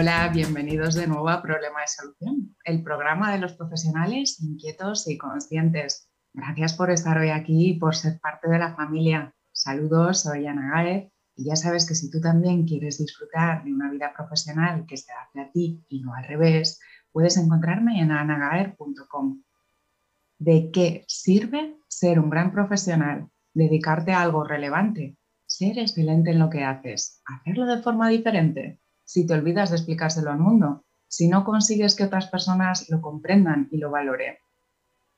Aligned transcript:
Hola, 0.00 0.30
bienvenidos 0.32 0.94
de 0.94 1.08
nuevo 1.08 1.28
a 1.28 1.42
Problema 1.42 1.80
de 1.80 1.88
Solución, 1.88 2.56
el 2.62 2.84
programa 2.84 3.32
de 3.32 3.40
los 3.40 3.54
profesionales 3.54 4.40
inquietos 4.40 5.08
y 5.08 5.18
conscientes. 5.18 6.08
Gracias 6.32 6.74
por 6.74 6.92
estar 6.92 7.18
hoy 7.18 7.30
aquí 7.30 7.70
y 7.70 7.78
por 7.80 7.96
ser 7.96 8.20
parte 8.20 8.48
de 8.48 8.60
la 8.60 8.76
familia. 8.76 9.34
Saludos, 9.50 10.22
soy 10.22 10.46
Ana 10.46 10.70
Gaez 10.70 11.10
y 11.34 11.46
ya 11.46 11.56
sabes 11.56 11.84
que 11.84 11.96
si 11.96 12.12
tú 12.12 12.20
también 12.20 12.64
quieres 12.64 12.98
disfrutar 12.98 13.64
de 13.64 13.74
una 13.74 13.90
vida 13.90 14.12
profesional 14.16 14.86
que 14.86 14.96
se 14.96 15.10
hace 15.10 15.40
a 15.40 15.50
ti 15.50 15.84
y 15.88 16.00
no 16.00 16.14
al 16.14 16.28
revés, 16.28 16.78
puedes 17.10 17.36
encontrarme 17.36 18.00
en 18.00 18.12
anagaer.com. 18.12 19.42
¿De 20.38 20.70
qué 20.70 21.04
sirve 21.08 21.76
ser 21.88 22.20
un 22.20 22.30
gran 22.30 22.52
profesional? 22.52 23.28
Dedicarte 23.52 24.12
a 24.12 24.22
algo 24.22 24.44
relevante, 24.44 25.18
ser 25.44 25.76
excelente 25.76 26.30
en 26.30 26.38
lo 26.38 26.50
que 26.50 26.62
haces, 26.62 27.20
hacerlo 27.26 27.66
de 27.66 27.82
forma 27.82 28.08
diferente 28.08 28.78
si 29.08 29.26
te 29.26 29.32
olvidas 29.32 29.70
de 29.70 29.76
explicárselo 29.76 30.30
al 30.30 30.38
mundo, 30.38 30.84
si 31.08 31.28
no 31.28 31.42
consigues 31.42 31.96
que 31.96 32.04
otras 32.04 32.26
personas 32.26 32.90
lo 32.90 33.00
comprendan 33.00 33.66
y 33.70 33.78
lo 33.78 33.90
valoren. 33.90 34.34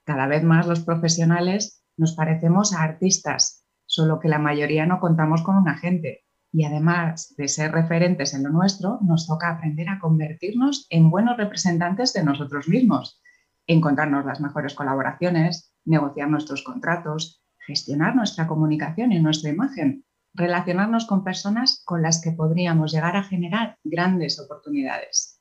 Cada 0.05 0.29
vez 0.29 0.45
más 0.45 0.69
los 0.69 0.79
profesionales 0.83 1.83
nos 1.97 2.13
parecemos 2.13 2.73
a 2.73 2.85
artistas, 2.85 3.67
solo 3.87 4.21
que 4.21 4.29
la 4.29 4.39
mayoría 4.39 4.87
no 4.87 5.01
contamos 5.01 5.43
con 5.43 5.57
un 5.57 5.69
agente. 5.69 6.25
Y 6.53 6.65
además 6.65 7.35
de 7.37 7.49
ser 7.49 7.73
referentes 7.73 8.33
en 8.33 8.45
lo 8.45 8.51
nuestro, 8.51 9.01
nos 9.03 9.27
toca 9.27 9.51
aprender 9.51 9.89
a 9.89 9.99
convertirnos 9.99 10.87
en 10.89 11.11
buenos 11.11 11.37
representantes 11.37 12.13
de 12.13 12.23
nosotros 12.23 12.69
mismos, 12.69 13.21
encontrarnos 13.67 14.25
las 14.25 14.41
mejores 14.41 14.75
colaboraciones, 14.75 15.75
negociar 15.85 16.31
nuestros 16.31 16.63
contratos, 16.63 17.43
gestionar 17.67 18.15
nuestra 18.15 18.47
comunicación 18.47 19.11
y 19.11 19.21
nuestra 19.21 19.51
imagen 19.51 20.05
relacionarnos 20.35 21.07
con 21.07 21.25
personas 21.25 21.83
con 21.85 22.03
las 22.03 22.21
que 22.21 22.33
podríamos 22.33 22.93
llegar 22.93 23.17
a 23.17 23.25
generar 23.25 23.79
grandes 23.85 24.39
oportunidades. 24.41 25.41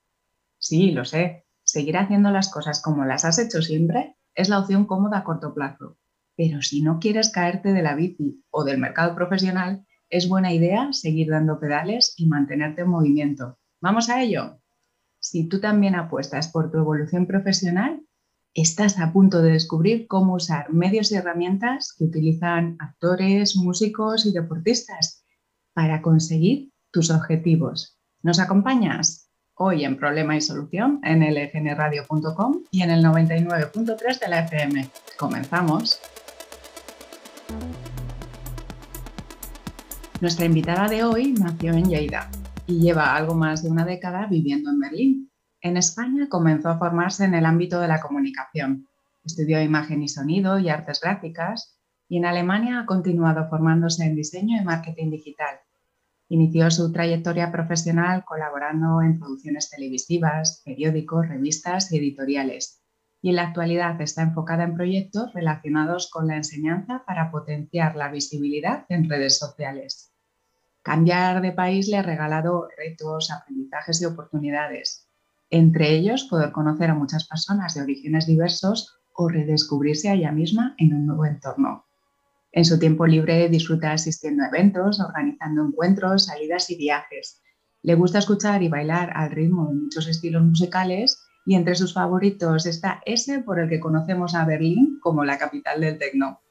Sí, 0.57 0.91
lo 0.91 1.05
sé, 1.05 1.45
seguir 1.63 1.97
haciendo 1.97 2.31
las 2.31 2.51
cosas 2.51 2.81
como 2.81 3.05
las 3.05 3.25
has 3.25 3.39
hecho 3.39 3.61
siempre 3.61 4.15
es 4.35 4.49
la 4.49 4.59
opción 4.59 4.85
cómoda 4.85 5.19
a 5.19 5.23
corto 5.23 5.53
plazo, 5.53 5.97
pero 6.35 6.61
si 6.61 6.81
no 6.81 6.99
quieres 6.99 7.29
caerte 7.29 7.73
de 7.73 7.81
la 7.81 7.95
bici 7.95 8.43
o 8.49 8.63
del 8.63 8.77
mercado 8.77 9.15
profesional, 9.15 9.85
es 10.09 10.27
buena 10.27 10.53
idea 10.53 10.91
seguir 10.91 11.29
dando 11.29 11.59
pedales 11.59 12.13
y 12.17 12.27
mantenerte 12.27 12.81
en 12.81 12.89
movimiento. 12.89 13.59
¿Vamos 13.81 14.09
a 14.09 14.21
ello? 14.21 14.59
Si 15.19 15.47
tú 15.47 15.59
también 15.59 15.95
apuestas 15.95 16.47
por 16.47 16.71
tu 16.71 16.77
evolución 16.77 17.27
profesional, 17.27 18.01
estás 18.53 18.99
a 18.99 19.13
punto 19.13 19.41
de 19.41 19.51
descubrir 19.51 20.07
cómo 20.07 20.35
usar 20.35 20.71
medios 20.73 21.11
y 21.11 21.15
herramientas 21.15 21.93
que 21.97 22.05
utilizan 22.05 22.77
actores, 22.79 23.55
músicos 23.55 24.25
y 24.25 24.31
deportistas 24.31 25.23
para 25.73 26.01
conseguir 26.01 26.71
tus 26.91 27.11
objetivos. 27.11 27.97
¿Nos 28.21 28.39
acompañas? 28.39 29.29
Hoy 29.53 29.83
en 29.83 29.97
Problema 29.97 30.35
y 30.35 30.41
Solución 30.41 30.99
en 31.03 31.21
lfnradio.com 31.21 32.63
y 32.71 32.81
en 32.81 32.91
el 32.91 33.03
99.3 33.03 34.19
de 34.19 34.27
la 34.27 34.39
FM. 34.45 34.89
Comenzamos. 35.17 35.99
Nuestra 40.21 40.45
invitada 40.45 40.87
de 40.87 41.03
hoy 41.03 41.33
nació 41.33 41.73
en 41.73 41.89
Lleida 41.89 42.29
y 42.67 42.79
lleva 42.79 43.15
algo 43.15 43.35
más 43.35 43.63
de 43.63 43.69
una 43.69 43.85
década 43.85 44.27
viviendo 44.27 44.69
en 44.69 44.79
Berlín. 44.79 45.28
En 45.61 45.75
España 45.75 46.29
comenzó 46.29 46.69
a 46.69 46.77
formarse 46.77 47.25
en 47.25 47.33
el 47.33 47.45
ámbito 47.45 47.81
de 47.81 47.89
la 47.89 47.99
comunicación. 47.99 48.87
Estudió 49.25 49.61
imagen 49.61 50.01
y 50.01 50.07
sonido 50.07 50.57
y 50.57 50.69
artes 50.69 51.01
gráficas 51.01 51.77
y 52.07 52.15
en 52.17 52.25
Alemania 52.25 52.79
ha 52.79 52.85
continuado 52.85 53.49
formándose 53.49 54.05
en 54.05 54.15
diseño 54.15 54.57
y 54.57 54.63
marketing 54.63 55.11
digital. 55.11 55.59
Inició 56.29 56.71
su 56.71 56.93
trayectoria 56.93 57.51
profesional 57.51 58.23
colaborando 58.23 59.01
en 59.01 59.19
producciones 59.19 59.69
televisivas, 59.69 60.61
periódicos, 60.63 61.27
revistas 61.27 61.91
y 61.91 61.97
editoriales. 61.97 62.81
Y 63.21 63.31
en 63.31 63.35
la 63.35 63.47
actualidad 63.47 63.99
está 63.99 64.21
enfocada 64.21 64.63
en 64.63 64.75
proyectos 64.75 65.33
relacionados 65.33 66.09
con 66.09 66.27
la 66.27 66.37
enseñanza 66.37 67.03
para 67.05 67.31
potenciar 67.31 67.97
la 67.97 68.09
visibilidad 68.09 68.85
en 68.87 69.09
redes 69.09 69.37
sociales. 69.37 70.13
Cambiar 70.83 71.41
de 71.41 71.51
país 71.51 71.89
le 71.89 71.97
ha 71.97 72.01
regalado 72.01 72.69
retos, 72.77 73.29
aprendizajes 73.29 74.01
y 74.01 74.05
oportunidades 74.05 75.08
entre 75.49 75.95
ellos 75.95 76.25
poder 76.25 76.51
conocer 76.51 76.89
a 76.89 76.95
muchas 76.95 77.27
personas 77.27 77.73
de 77.73 77.81
orígenes 77.81 78.27
diversos 78.27 78.99
o 79.13 79.27
redescubrirse 79.27 80.09
a 80.09 80.13
ella 80.13 80.31
misma 80.31 80.75
en 80.77 80.93
un 80.93 81.07
nuevo 81.07 81.25
entorno. 81.25 81.85
En 82.51 82.65
su 82.65 82.79
tiempo 82.79 83.05
libre 83.05 83.49
disfruta 83.49 83.91
asistiendo 83.91 84.43
a 84.43 84.47
eventos, 84.47 84.99
organizando 84.99 85.65
encuentros, 85.65 86.25
salidas 86.25 86.69
y 86.69 86.77
viajes. 86.77 87.41
Le 87.81 87.95
gusta 87.95 88.19
escuchar 88.19 88.63
y 88.63 88.69
bailar 88.69 89.11
al 89.15 89.31
ritmo 89.31 89.67
de 89.67 89.75
muchos 89.75 90.07
estilos 90.07 90.43
musicales 90.43 91.19
y 91.45 91.55
entre 91.55 91.75
sus 91.75 91.93
favoritos 91.93 92.65
está 92.65 93.01
ese 93.05 93.39
por 93.39 93.59
el 93.59 93.69
que 93.69 93.79
conocemos 93.79 94.35
a 94.35 94.45
Berlín 94.45 94.99
como 95.01 95.23
la 95.23 95.37
capital 95.37 95.81
del 95.81 95.97
techno. 95.97 96.41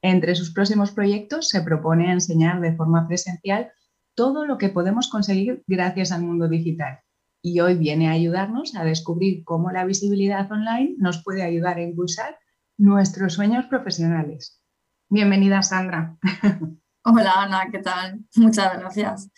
Entre 0.00 0.34
sus 0.34 0.52
próximos 0.52 0.90
proyectos 0.90 1.48
se 1.48 1.62
propone 1.62 2.12
enseñar 2.12 2.60
de 2.60 2.74
forma 2.74 3.06
presencial 3.06 3.70
todo 4.14 4.44
lo 4.46 4.58
que 4.58 4.68
podemos 4.68 5.08
conseguir 5.08 5.62
gracias 5.66 6.12
al 6.12 6.22
mundo 6.22 6.48
digital 6.48 7.00
y 7.42 7.58
hoy 7.60 7.74
viene 7.74 8.08
a 8.08 8.12
ayudarnos 8.12 8.76
a 8.76 8.84
descubrir 8.84 9.42
cómo 9.44 9.72
la 9.72 9.84
visibilidad 9.84 10.50
online 10.50 10.94
nos 10.98 11.22
puede 11.24 11.42
ayudar 11.42 11.76
a 11.76 11.82
impulsar 11.82 12.38
nuestros 12.78 13.34
sueños 13.34 13.66
profesionales. 13.66 14.62
Bienvenida, 15.08 15.60
Sandra. 15.62 16.16
Hola, 17.04 17.32
Ana, 17.36 17.68
¿qué 17.72 17.80
tal? 17.80 18.24
Muchas 18.36 18.78
gracias. 18.78 19.28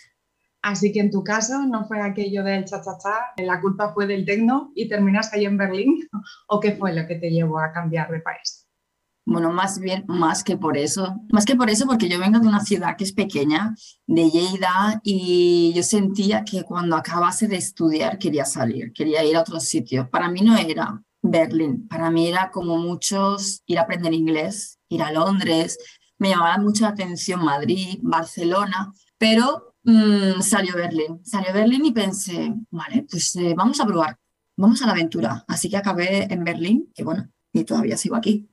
Así 0.60 0.92
que 0.92 1.00
en 1.00 1.10
tu 1.10 1.24
caso 1.24 1.66
no 1.66 1.86
fue 1.86 2.00
aquello 2.00 2.44
del 2.44 2.64
cha-cha-cha, 2.64 3.32
la 3.42 3.60
culpa 3.60 3.92
fue 3.92 4.06
del 4.06 4.24
tecno 4.24 4.70
y 4.74 4.88
terminaste 4.88 5.38
ahí 5.38 5.46
en 5.46 5.56
Berlín, 5.56 6.08
¿o 6.48 6.60
qué 6.60 6.72
fue 6.72 6.94
lo 6.94 7.06
que 7.06 7.16
te 7.16 7.30
llevó 7.30 7.58
a 7.58 7.72
cambiar 7.72 8.10
de 8.10 8.20
país? 8.20 8.63
Bueno, 9.26 9.50
más 9.52 9.80
bien, 9.80 10.04
más 10.06 10.44
que 10.44 10.58
por 10.58 10.76
eso, 10.76 11.16
más 11.30 11.46
que 11.46 11.56
por 11.56 11.70
eso, 11.70 11.86
porque 11.86 12.08
yo 12.10 12.18
vengo 12.18 12.40
de 12.40 12.46
una 12.46 12.60
ciudad 12.60 12.94
que 12.96 13.04
es 13.04 13.12
pequeña, 13.12 13.74
de 14.06 14.30
Lleida, 14.30 15.00
y 15.02 15.72
yo 15.74 15.82
sentía 15.82 16.44
que 16.44 16.62
cuando 16.62 16.94
acabase 16.94 17.48
de 17.48 17.56
estudiar 17.56 18.18
quería 18.18 18.44
salir, 18.44 18.92
quería 18.92 19.24
ir 19.24 19.36
a 19.36 19.40
otro 19.40 19.60
sitio. 19.60 20.10
Para 20.10 20.28
mí 20.28 20.42
no 20.42 20.56
era 20.58 21.02
Berlín, 21.22 21.88
para 21.88 22.10
mí 22.10 22.28
era 22.28 22.50
como 22.50 22.76
muchos 22.76 23.62
ir 23.66 23.78
a 23.78 23.82
aprender 23.82 24.12
inglés, 24.12 24.78
ir 24.90 25.02
a 25.02 25.10
Londres, 25.10 25.78
me 26.18 26.28
llamaba 26.28 26.58
mucho 26.58 26.84
la 26.84 26.90
atención 26.90 27.42
Madrid, 27.42 27.98
Barcelona, 28.02 28.92
pero 29.16 29.74
mmm, 29.84 30.42
salió 30.42 30.74
Berlín, 30.74 31.24
salió 31.24 31.52
Berlín 31.54 31.86
y 31.86 31.92
pensé, 31.92 32.54
vale, 32.70 33.06
pues 33.10 33.34
eh, 33.36 33.54
vamos 33.56 33.80
a 33.80 33.86
probar, 33.86 34.18
vamos 34.56 34.82
a 34.82 34.86
la 34.86 34.92
aventura. 34.92 35.44
Así 35.48 35.70
que 35.70 35.78
acabé 35.78 36.24
en 36.30 36.44
Berlín, 36.44 36.92
que 36.94 37.04
bueno, 37.04 37.30
y 37.54 37.64
todavía 37.64 37.96
sigo 37.96 38.16
aquí. 38.16 38.48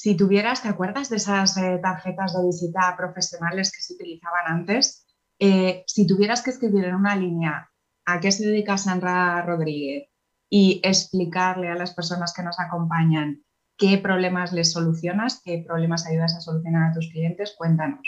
Si 0.00 0.14
tuvieras, 0.14 0.62
¿te 0.62 0.68
acuerdas 0.68 1.08
de 1.08 1.16
esas 1.16 1.56
eh, 1.56 1.80
tarjetas 1.82 2.34
de 2.34 2.44
visita 2.44 2.94
profesionales 2.96 3.72
que 3.72 3.80
se 3.80 3.94
utilizaban 3.94 4.44
antes? 4.46 5.06
Eh, 5.38 5.84
si 5.86 6.06
tuvieras 6.06 6.42
que 6.42 6.50
escribir 6.50 6.84
en 6.84 6.94
una 6.94 7.16
línea 7.16 7.70
a 8.04 8.20
qué 8.20 8.30
se 8.30 8.46
dedica 8.46 8.76
Sandra 8.76 9.40
Rodríguez 9.42 10.10
y 10.50 10.80
explicarle 10.84 11.68
a 11.68 11.74
las 11.74 11.94
personas 11.94 12.34
que 12.34 12.42
nos 12.42 12.60
acompañan 12.60 13.42
qué 13.78 13.96
problemas 13.96 14.52
les 14.52 14.72
solucionas, 14.72 15.40
qué 15.42 15.64
problemas 15.66 16.06
ayudas 16.06 16.34
a 16.36 16.40
solucionar 16.40 16.90
a 16.90 16.94
tus 16.94 17.08
clientes, 17.10 17.54
cuéntanos. 17.56 18.06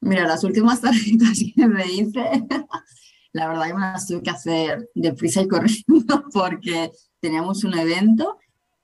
Mira, 0.00 0.26
las 0.26 0.44
últimas 0.44 0.80
tarjetas 0.80 1.40
que 1.56 1.66
me 1.66 1.86
hice, 1.86 2.22
la 3.32 3.48
verdad 3.48 3.66
que 3.66 3.74
me 3.74 3.80
las 3.80 4.06
tuve 4.06 4.22
que 4.22 4.30
hacer 4.30 4.88
deprisa 4.94 5.42
y 5.42 5.48
corriendo 5.48 6.24
porque 6.32 6.92
teníamos 7.20 7.64
un 7.64 7.76
evento 7.76 8.38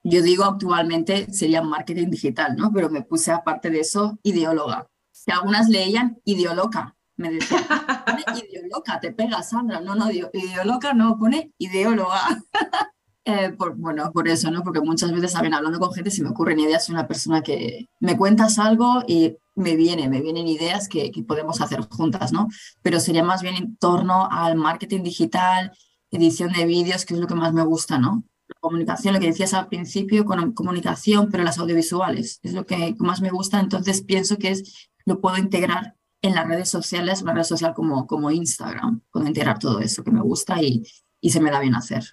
yo 0.08 0.22
digo 0.22 0.44
actualmente 0.44 1.32
sería 1.32 1.62
marketing 1.62 2.10
digital, 2.10 2.56
¿no? 2.56 2.72
Pero 2.72 2.88
me 2.88 3.02
puse 3.02 3.32
aparte 3.32 3.70
de 3.70 3.80
eso 3.80 4.18
ideóloga. 4.22 4.86
Que 5.24 5.32
algunas 5.32 5.68
leían 5.68 6.20
ideoloca. 6.24 6.94
Me 7.16 7.32
decían, 7.32 7.64
pone 8.06 8.22
ideoloca, 8.38 9.00
te 9.00 9.12
pega 9.12 9.42
Sandra. 9.42 9.80
No, 9.80 9.96
no, 9.96 10.08
ideoloca 10.12 10.94
no, 10.94 11.18
pone 11.18 11.52
ideóloga. 11.58 12.20
eh, 13.24 13.50
por, 13.58 13.74
bueno, 13.74 14.12
por 14.12 14.28
eso, 14.28 14.48
¿no? 14.52 14.62
Porque 14.62 14.80
muchas 14.80 15.10
veces, 15.10 15.32
saben, 15.32 15.54
hablando 15.54 15.80
con 15.80 15.92
gente, 15.92 16.12
se 16.12 16.22
me 16.22 16.28
ocurren 16.28 16.60
ideas. 16.60 16.84
Soy 16.84 16.94
una 16.94 17.08
persona 17.08 17.42
que 17.42 17.86
me 17.98 18.16
cuentas 18.16 18.60
algo 18.60 19.02
y 19.08 19.36
me 19.56 19.74
viene, 19.74 20.08
me 20.08 20.20
vienen 20.20 20.46
ideas 20.46 20.88
que, 20.88 21.10
que 21.10 21.24
podemos 21.24 21.60
hacer 21.60 21.80
juntas, 21.80 22.32
¿no? 22.32 22.46
Pero 22.82 23.00
sería 23.00 23.24
más 23.24 23.42
bien 23.42 23.56
en 23.56 23.76
torno 23.76 24.28
al 24.30 24.54
marketing 24.54 25.02
digital, 25.02 25.72
edición 26.12 26.52
de 26.52 26.64
vídeos, 26.64 27.04
que 27.04 27.14
es 27.14 27.20
lo 27.20 27.26
que 27.26 27.34
más 27.34 27.52
me 27.52 27.64
gusta, 27.64 27.98
¿no? 27.98 28.22
Comunicación, 28.60 29.14
lo 29.14 29.20
que 29.20 29.26
decías 29.26 29.54
al 29.54 29.68
principio, 29.68 30.24
con 30.24 30.52
comunicación, 30.52 31.28
pero 31.30 31.44
las 31.44 31.58
audiovisuales. 31.58 32.40
Es 32.42 32.52
lo 32.52 32.66
que 32.66 32.94
más 32.98 33.20
me 33.20 33.30
gusta, 33.30 33.60
entonces 33.60 34.02
pienso 34.02 34.38
que 34.38 34.50
es, 34.50 34.90
lo 35.04 35.20
puedo 35.20 35.36
integrar 35.36 35.96
en 36.22 36.34
las 36.34 36.46
redes 36.46 36.68
sociales, 36.68 37.22
una 37.22 37.34
red 37.34 37.44
social 37.44 37.74
como, 37.74 38.06
como 38.06 38.30
Instagram, 38.30 39.02
puedo 39.10 39.26
integrar 39.26 39.58
todo 39.58 39.80
eso 39.80 40.02
que 40.02 40.10
me 40.10 40.20
gusta 40.20 40.62
y, 40.62 40.82
y 41.20 41.30
se 41.30 41.40
me 41.40 41.50
da 41.50 41.60
bien 41.60 41.74
hacer. 41.74 42.04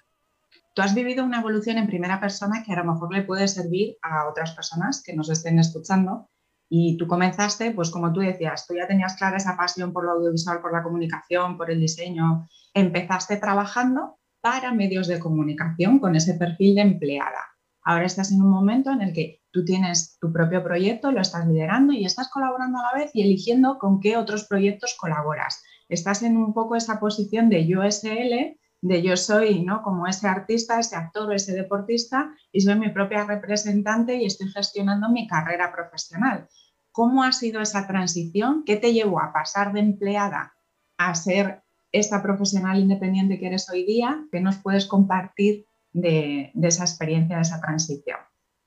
Tú 0.74 0.82
has 0.82 0.94
vivido 0.94 1.24
una 1.24 1.40
evolución 1.40 1.78
en 1.78 1.86
primera 1.86 2.20
persona 2.20 2.64
que 2.64 2.72
a 2.72 2.82
lo 2.82 2.92
mejor 2.92 3.14
le 3.14 3.22
puede 3.22 3.46
servir 3.46 3.96
a 4.02 4.28
otras 4.28 4.52
personas 4.52 5.02
que 5.04 5.14
nos 5.14 5.30
estén 5.30 5.58
escuchando 5.58 6.28
Y 6.68 6.96
tú 6.96 7.06
comenzaste, 7.06 7.70
pues 7.70 7.90
como 7.90 8.12
tú 8.12 8.20
decías, 8.20 8.66
tú 8.66 8.74
ya 8.74 8.88
tenías 8.88 9.16
clara 9.16 9.36
esa 9.36 9.56
pasión 9.56 9.92
por 9.92 10.04
lo 10.04 10.12
audiovisual, 10.12 10.60
por 10.60 10.72
la 10.72 10.82
comunicación, 10.82 11.56
por 11.56 11.70
el 11.70 11.78
diseño. 11.78 12.48
Empezaste 12.72 13.36
trabajando 13.36 14.18
para 14.44 14.74
medios 14.74 15.06
de 15.06 15.18
comunicación 15.18 15.98
con 15.98 16.16
ese 16.16 16.34
perfil 16.34 16.74
de 16.74 16.82
empleada. 16.82 17.56
Ahora 17.82 18.04
estás 18.04 18.30
en 18.30 18.42
un 18.42 18.50
momento 18.50 18.90
en 18.90 19.00
el 19.00 19.14
que 19.14 19.40
tú 19.50 19.64
tienes 19.64 20.18
tu 20.20 20.30
propio 20.34 20.62
proyecto, 20.62 21.12
lo 21.12 21.22
estás 21.22 21.46
liderando 21.46 21.94
y 21.94 22.04
estás 22.04 22.28
colaborando 22.28 22.78
a 22.78 22.82
la 22.82 23.04
vez 23.04 23.10
y 23.14 23.22
eligiendo 23.22 23.78
con 23.78 24.00
qué 24.00 24.18
otros 24.18 24.44
proyectos 24.44 24.96
colaboras. 25.00 25.62
Estás 25.88 26.22
en 26.22 26.36
un 26.36 26.52
poco 26.52 26.76
esa 26.76 27.00
posición 27.00 27.48
de 27.48 27.66
yo 27.66 27.82
SL, 27.84 28.58
de 28.82 29.02
yo 29.02 29.16
soy 29.16 29.64
¿no? 29.64 29.80
como 29.80 30.06
ese 30.06 30.28
artista, 30.28 30.78
ese 30.78 30.96
actor, 30.96 31.32
ese 31.32 31.54
deportista 31.54 32.30
y 32.52 32.60
soy 32.60 32.74
mi 32.74 32.90
propia 32.90 33.24
representante 33.24 34.16
y 34.16 34.26
estoy 34.26 34.48
gestionando 34.50 35.08
mi 35.08 35.26
carrera 35.26 35.72
profesional. 35.72 36.48
¿Cómo 36.92 37.22
ha 37.22 37.32
sido 37.32 37.62
esa 37.62 37.86
transición? 37.86 38.62
¿Qué 38.66 38.76
te 38.76 38.92
llevó 38.92 39.22
a 39.22 39.32
pasar 39.32 39.72
de 39.72 39.80
empleada 39.80 40.52
a 40.98 41.14
ser 41.14 41.63
esta 41.94 42.22
profesional 42.22 42.78
independiente 42.78 43.38
que 43.38 43.46
eres 43.46 43.68
hoy 43.70 43.84
día? 43.84 44.26
¿Qué 44.30 44.40
nos 44.40 44.56
puedes 44.56 44.86
compartir 44.86 45.66
de, 45.94 46.50
esa 46.62 46.84
experiencia, 46.84 47.36
de 47.36 47.42
esa 47.42 47.60
transición. 47.60 48.18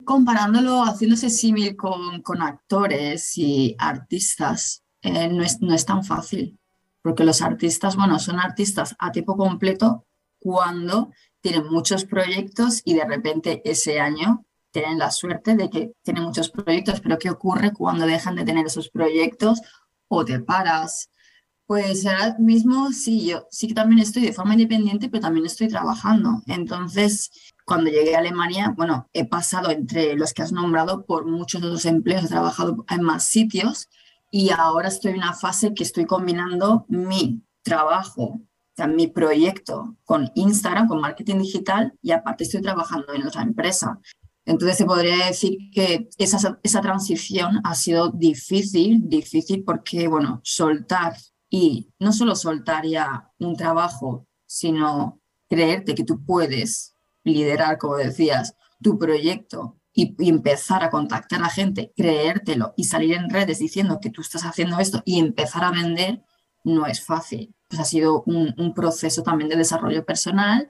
Comparándolo, 0.03 0.83
haciéndose 0.83 1.29
símil 1.29 1.75
con, 1.75 2.21
con, 2.21 2.41
actores 2.41 3.38
y 3.38 3.75
artistas, 3.77 4.83
eh, 5.01 5.27
no, 5.27 5.44
es, 5.44 5.62
no 5.62 5.75
es 5.75 5.85
tan 5.85 6.03
fácil, 6.03 6.57
porque 7.01 7.24
los 7.24 7.41
artistas, 7.41 7.95
bueno, 7.95 8.18
son 8.18 8.39
artistas 8.39 8.95
a 8.97 9.12
tiempo 9.12 9.35
completo 9.35 10.06
cuando 10.39 11.12
tienen 11.41 11.68
muchos 11.68 12.06
proyectos 12.06 12.81
y 12.85 12.94
de 12.94 13.06
repente 13.06 13.62
ese 13.69 14.00
año 14.00 14.45
tienen 14.71 14.97
la 14.97 15.12
suerte 15.12 15.56
de 15.56 15.69
que 15.69 15.94
tienen 16.03 16.24
muchos 16.24 16.50
proyectos, 16.50 17.01
pero 17.01 17.18
¿qué 17.18 17.29
ocurre 17.29 17.74
cuando 17.74 18.06
dejan 18.06 18.35
de 18.35 18.45
tener 18.45 18.65
esos 18.65 18.89
proyectos 18.89 19.62
o 20.07 20.24
te 20.24 20.39
paras 20.39 21.09
pues 21.67 22.05
ahora 22.05 22.37
mismo 22.39 22.93
sí, 22.93 23.27
yo 23.27 23.45
sí 23.51 23.67
que 23.67 23.73
también 23.73 23.99
estoy 23.99 24.23
de 24.23 24.31
forma 24.31 24.53
independiente, 24.53 25.09
pero 25.09 25.21
también 25.21 25.45
estoy 25.45 25.67
trabajando. 25.67 26.41
Entonces, 26.47 27.29
cuando 27.65 27.91
llegué 27.91 28.15
a 28.15 28.19
Alemania, 28.19 28.73
bueno, 28.75 29.09
he 29.11 29.25
pasado 29.25 29.69
entre 29.69 30.15
los 30.15 30.33
que 30.33 30.43
has 30.43 30.53
nombrado 30.53 31.05
por 31.05 31.25
muchos 31.25 31.61
otros 31.61 31.85
empleos, 31.85 32.23
he 32.23 32.29
trabajado 32.29 32.85
en 32.89 33.03
más 33.03 33.25
sitios 33.25 33.89
y 34.31 34.49
ahora 34.51 34.87
estoy 34.87 35.11
en 35.11 35.17
una 35.17 35.33
fase 35.33 35.73
que 35.73 35.83
estoy 35.83 36.05
combinando 36.05 36.85
mi 36.87 37.43
trabajo, 37.63 38.23
o 38.23 38.47
sea, 38.73 38.87
mi 38.87 39.07
proyecto 39.07 39.97
con 40.05 40.31
Instagram, 40.35 40.87
con 40.87 41.01
marketing 41.01 41.39
digital 41.39 41.93
y 42.01 42.11
aparte 42.11 42.45
estoy 42.45 42.61
trabajando 42.61 43.13
en 43.13 43.27
otra 43.27 43.41
empresa. 43.41 43.99
Entonces 44.45 44.77
se 44.77 44.85
podría 44.85 45.25
decir 45.25 45.57
que 45.73 46.07
esa, 46.17 46.59
esa 46.63 46.79
transición 46.79 47.59
ha 47.65 47.75
sido 47.75 48.09
difícil, 48.09 49.01
difícil 49.09 49.65
porque, 49.65 50.07
bueno, 50.07 50.39
soltar 50.45 51.17
y 51.49 51.94
no 51.99 52.11
solo 52.11 52.35
soltar 52.35 52.85
ya 52.85 53.31
un 53.39 53.55
trabajo, 53.55 54.27
sino 54.45 55.21
creerte 55.49 55.95
que 55.95 56.03
tú 56.03 56.23
puedes 56.25 56.95
liderar, 57.23 57.77
como 57.77 57.97
decías, 57.97 58.55
tu 58.81 58.97
proyecto 58.97 59.77
y, 59.94 60.15
empezar 60.29 60.83
a 60.83 60.89
contactar 60.89 61.41
a 61.44 61.49
gente, 61.49 61.91
creértelo 61.95 62.73
y 62.77 62.83
salir 62.83 63.15
en 63.15 63.29
redes 63.29 63.59
diciendo 63.59 63.99
que 64.01 64.09
tú 64.09 64.21
estás 64.21 64.44
haciendo 64.44 64.79
esto 64.79 65.01
y 65.05 65.19
empezar 65.19 65.63
a 65.63 65.71
vender, 65.71 66.21
no 66.63 66.85
es 66.85 67.03
fácil. 67.03 67.53
Pues 67.67 67.81
ha 67.81 67.85
sido 67.85 68.23
un, 68.25 68.73
proceso 68.73 69.23
también 69.23 69.50
de 69.50 69.55
desarrollo 69.57 70.05
personal 70.05 70.67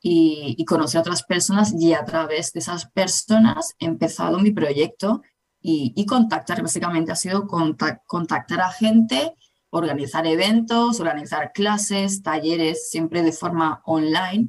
y, 0.00 0.64
conocer 0.64 0.98
a 0.98 1.02
otras 1.02 1.22
personas 1.22 1.74
y 1.78 1.92
a 1.92 2.04
través 2.04 2.52
de 2.52 2.60
esas 2.60 2.86
personas 2.86 3.74
he 3.78 3.86
empezado 3.86 4.38
mi 4.38 4.50
proyecto 4.50 5.22
y, 5.60 6.06
contactar, 6.06 6.62
básicamente 6.62 7.12
ha 7.12 7.16
sido 7.16 7.46
contactar 7.46 8.60
a 8.62 8.72
gente 8.72 9.34
organizar 9.70 10.26
eventos, 10.26 11.00
organizar 11.00 11.52
clases, 11.52 12.22
talleres, 12.22 12.90
siempre 12.90 13.22
de 13.22 13.32
forma 13.32 13.80
online. 13.84 14.48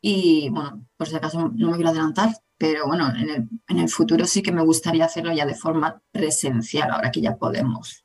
Y 0.00 0.48
bueno, 0.50 0.86
por 0.96 1.06
si 1.06 1.16
acaso 1.16 1.50
no 1.54 1.70
me 1.70 1.76
quiero 1.76 1.90
adelantar, 1.90 2.30
pero 2.58 2.86
bueno, 2.86 3.12
en 3.16 3.78
el, 3.78 3.88
futuro 3.88 4.24
sí 4.24 4.42
que 4.42 4.52
me 4.52 4.64
gustaría 4.64 5.04
hacerlo 5.04 5.32
ya 5.32 5.44
de 5.44 5.54
forma 5.54 6.00
presencial, 6.10 6.90
ahora 6.90 7.10
que 7.10 7.20
ya 7.20 7.36
podemos. 7.36 8.04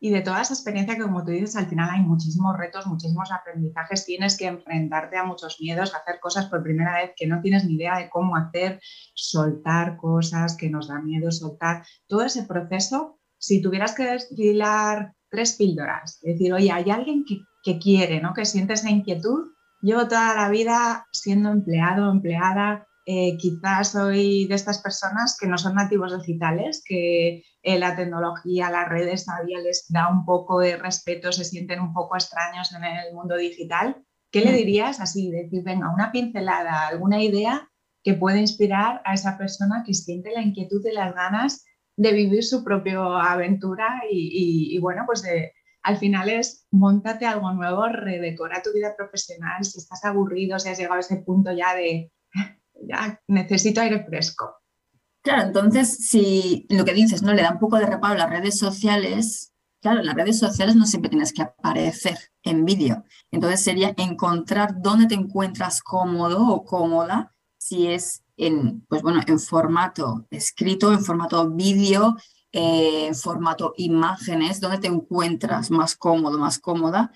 Y 0.00 0.10
de 0.10 0.22
toda 0.22 0.40
esa 0.40 0.54
experiencia 0.54 0.96
que, 0.96 1.02
como 1.02 1.24
tú 1.24 1.30
dices, 1.30 1.54
al 1.54 1.68
final 1.68 1.90
hay 1.90 2.00
muchísimos 2.00 2.56
retos, 2.56 2.86
muchísimos 2.86 3.30
aprendizajes, 3.30 4.04
tienes 4.04 4.36
que 4.36 4.46
enfrentarte 4.46 5.16
a 5.16 5.24
muchos 5.24 5.58
miedos, 5.60 5.94
hacer 5.94 6.18
cosas 6.20 6.46
por 6.46 6.62
primera 6.62 6.94
vez 6.94 7.12
que 7.16 7.26
no 7.26 7.40
tienes 7.40 7.64
ni 7.64 7.74
idea 7.74 7.98
de 7.98 8.10
cómo 8.10 8.34
hacer, 8.34 8.80
soltar 9.14 9.96
cosas 9.96 10.56
que 10.56 10.70
nos 10.70 10.88
da 10.88 11.00
miedo 11.00 11.30
soltar. 11.30 11.84
Todo 12.08 12.24
ese 12.24 12.44
proceso, 12.44 13.20
si 13.38 13.62
tuvieras 13.62 13.94
que 13.94 14.04
destilar 14.04 15.14
tres 15.32 15.54
píldoras. 15.56 16.20
Es 16.22 16.34
decir, 16.34 16.52
oye, 16.52 16.70
hay 16.70 16.90
alguien 16.90 17.24
que, 17.24 17.78
quiere, 17.78 18.20
¿no? 18.20 18.34
que 18.34 18.44
siente 18.44 18.74
esa 18.74 18.90
inquietud. 18.90 19.52
Llevo 19.80 20.06
toda 20.06 20.36
la 20.36 20.50
vida 20.50 21.06
siendo 21.10 21.50
empleado, 21.50 22.10
empleada. 22.10 22.86
Eh, 23.06 23.36
quizás 23.38 23.92
soy 23.92 24.46
de 24.46 24.54
estas 24.54 24.80
personas 24.80 25.36
que 25.40 25.48
no 25.48 25.58
son 25.58 25.74
nativos 25.74 26.16
digitales, 26.16 26.84
que 26.86 27.42
eh, 27.62 27.78
la 27.78 27.96
tecnología, 27.96 28.70
las 28.70 28.88
redes 28.88 29.24
todavía 29.24 29.58
les 29.58 29.86
da 29.88 30.08
un 30.08 30.24
poco 30.24 30.60
de 30.60 30.76
respeto, 30.76 31.32
se 31.32 31.44
sienten 31.44 31.80
un 31.80 31.92
poco 31.92 32.14
extraños 32.14 32.72
en 32.72 32.84
el 32.84 33.14
mundo 33.14 33.36
digital. 33.36 34.04
¿Qué 34.30 34.42
le 34.42 34.52
mm. 34.52 34.56
dirías 34.56 35.00
así? 35.00 35.30
Decir, 35.30 35.64
venga, 35.64 35.92
una 35.92 36.12
pincelada, 36.12 36.86
alguna 36.86 37.22
idea 37.22 37.68
que 38.04 38.14
pueda 38.14 38.38
inspirar 38.38 39.00
a 39.04 39.14
esa 39.14 39.38
persona 39.38 39.82
que 39.84 39.94
siente 39.94 40.30
la 40.32 40.42
inquietud 40.42 40.84
y 40.84 40.92
las 40.92 41.14
ganas 41.14 41.64
de 42.02 42.12
vivir 42.12 42.44
su 42.44 42.64
propia 42.64 43.00
aventura 43.30 44.02
y, 44.10 44.78
bueno, 44.78 45.04
pues 45.06 45.24
al 45.82 45.96
final 45.96 46.28
es 46.28 46.66
montate 46.70 47.26
algo 47.26 47.52
nuevo, 47.52 47.86
redecora 47.88 48.62
tu 48.62 48.72
vida 48.72 48.94
profesional, 48.96 49.64
si 49.64 49.78
estás 49.78 50.04
aburrido, 50.04 50.58
si 50.58 50.68
has 50.68 50.78
llegado 50.78 50.96
a 50.96 51.00
ese 51.00 51.16
punto 51.16 51.52
ya 51.52 51.74
de, 51.74 52.12
ya 52.88 53.20
necesito 53.28 53.80
aire 53.80 54.04
fresco. 54.04 54.56
Claro, 55.22 55.42
entonces 55.42 56.08
si 56.08 56.66
lo 56.68 56.84
que 56.84 56.94
dices, 56.94 57.22
¿no? 57.22 57.32
Le 57.32 57.42
da 57.42 57.52
un 57.52 57.60
poco 57.60 57.78
de 57.78 57.86
reparo 57.86 58.14
a 58.14 58.18
las 58.18 58.30
redes 58.30 58.58
sociales, 58.58 59.52
claro, 59.80 60.02
las 60.02 60.16
redes 60.16 60.38
sociales 60.38 60.74
no 60.74 60.84
siempre 60.84 61.10
tienes 61.10 61.32
que 61.32 61.42
aparecer 61.42 62.18
en 62.42 62.64
vídeo. 62.64 63.04
Entonces 63.30 63.62
sería 63.62 63.94
encontrar 63.96 64.80
dónde 64.80 65.06
te 65.06 65.14
encuentras 65.14 65.80
cómodo 65.80 66.48
o 66.48 66.64
cómoda, 66.64 67.34
si 67.56 67.86
es 67.86 68.24
en, 68.46 68.84
pues 68.88 69.02
bueno, 69.02 69.20
en 69.26 69.38
formato 69.38 70.26
escrito, 70.30 70.92
en 70.92 71.04
formato 71.04 71.48
vídeo, 71.48 72.16
eh, 72.50 73.06
en 73.06 73.14
formato 73.14 73.72
imágenes, 73.76 74.60
donde 74.60 74.78
te 74.78 74.88
encuentras 74.88 75.70
más 75.70 75.94
cómodo, 75.94 76.38
más 76.38 76.58
cómoda 76.58 77.12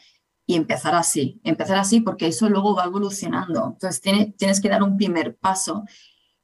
y 0.46 0.54
empezar 0.54 0.94
así, 0.94 1.40
empezar 1.42 1.78
así 1.78 2.00
porque 2.00 2.28
eso 2.28 2.48
luego 2.48 2.76
va 2.76 2.84
evolucionando. 2.84 3.72
Entonces 3.72 4.00
tienes 4.36 4.60
que 4.60 4.68
dar 4.68 4.84
un 4.84 4.96
primer 4.96 5.36
paso. 5.36 5.84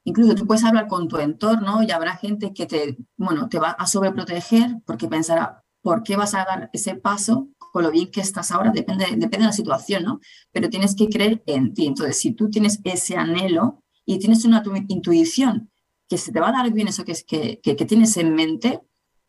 Incluso 0.03 0.35
tú 0.35 0.45
puedes 0.45 0.65
hablar 0.65 0.87
con 0.87 1.07
tu 1.07 1.17
entorno 1.17 1.81
y 1.81 1.91
habrá 1.91 2.17
gente 2.17 2.53
que 2.53 2.65
te, 2.65 2.97
bueno, 3.15 3.47
te 3.47 3.59
va 3.59 3.69
a 3.69 3.87
sobreproteger 3.87 4.81
porque 4.85 5.07
pensará, 5.07 5.63
¿por 5.81 6.03
qué 6.03 6.17
vas 6.17 6.33
a 6.33 6.43
dar 6.43 6.69
ese 6.73 6.95
paso 6.95 7.47
con 7.71 7.83
lo 7.83 7.91
bien 7.91 8.11
que 8.11 8.19
estás 8.19 8.51
ahora? 8.51 8.71
Depende, 8.71 9.05
depende 9.05 9.39
de 9.39 9.45
la 9.45 9.53
situación, 9.53 10.03
¿no? 10.03 10.19
Pero 10.51 10.69
tienes 10.69 10.93
que 10.93 11.07
creer 11.07 11.41
en 11.45 11.73
ti. 11.73 11.87
Entonces, 11.87 12.19
si 12.19 12.33
tú 12.33 12.49
tienes 12.49 12.81
ese 12.83 13.15
anhelo, 13.15 13.82
y 14.05 14.19
tienes 14.19 14.45
una 14.45 14.63
intuición 14.87 15.71
que 16.07 16.17
se 16.17 16.31
te 16.31 16.39
va 16.39 16.49
a 16.49 16.51
dar 16.51 16.71
bien 16.71 16.87
eso 16.87 17.03
que, 17.03 17.13
es, 17.13 17.23
que, 17.23 17.59
que, 17.61 17.85
tienes 17.85 18.15
en 18.17 18.35
mente, 18.35 18.81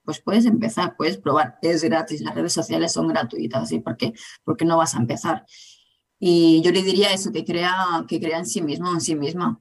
pues 0.05 0.21
puedes 0.21 0.45
empezar, 0.45 0.97
puedes 0.97 1.17
probar. 1.17 1.59
Es 1.63 1.83
gratis, 1.83 2.21
las 2.21 2.35
redes 2.35 2.53
sociales 2.53 2.93
son 2.93 3.09
gratuitas, 3.09 3.69
¿sí? 3.69 3.81
¿Por 3.81 3.97
qué? 3.97 4.13
Porque 4.45 4.65
no 4.65 4.77
vas 4.77 4.95
a 4.95 4.99
empezar. 4.99 5.47
Y 6.19 6.61
yo 6.63 6.73
le 6.73 6.83
diría 6.83 7.13
eso, 7.13 7.33
que 7.33 7.45
crea, 7.45 8.05
que 8.09 8.21
crea 8.21 8.39
en 8.39 8.47
sí 8.47 8.61
mismo, 8.61 8.91
en 8.93 9.01
sí 9.01 9.15
misma, 9.15 9.61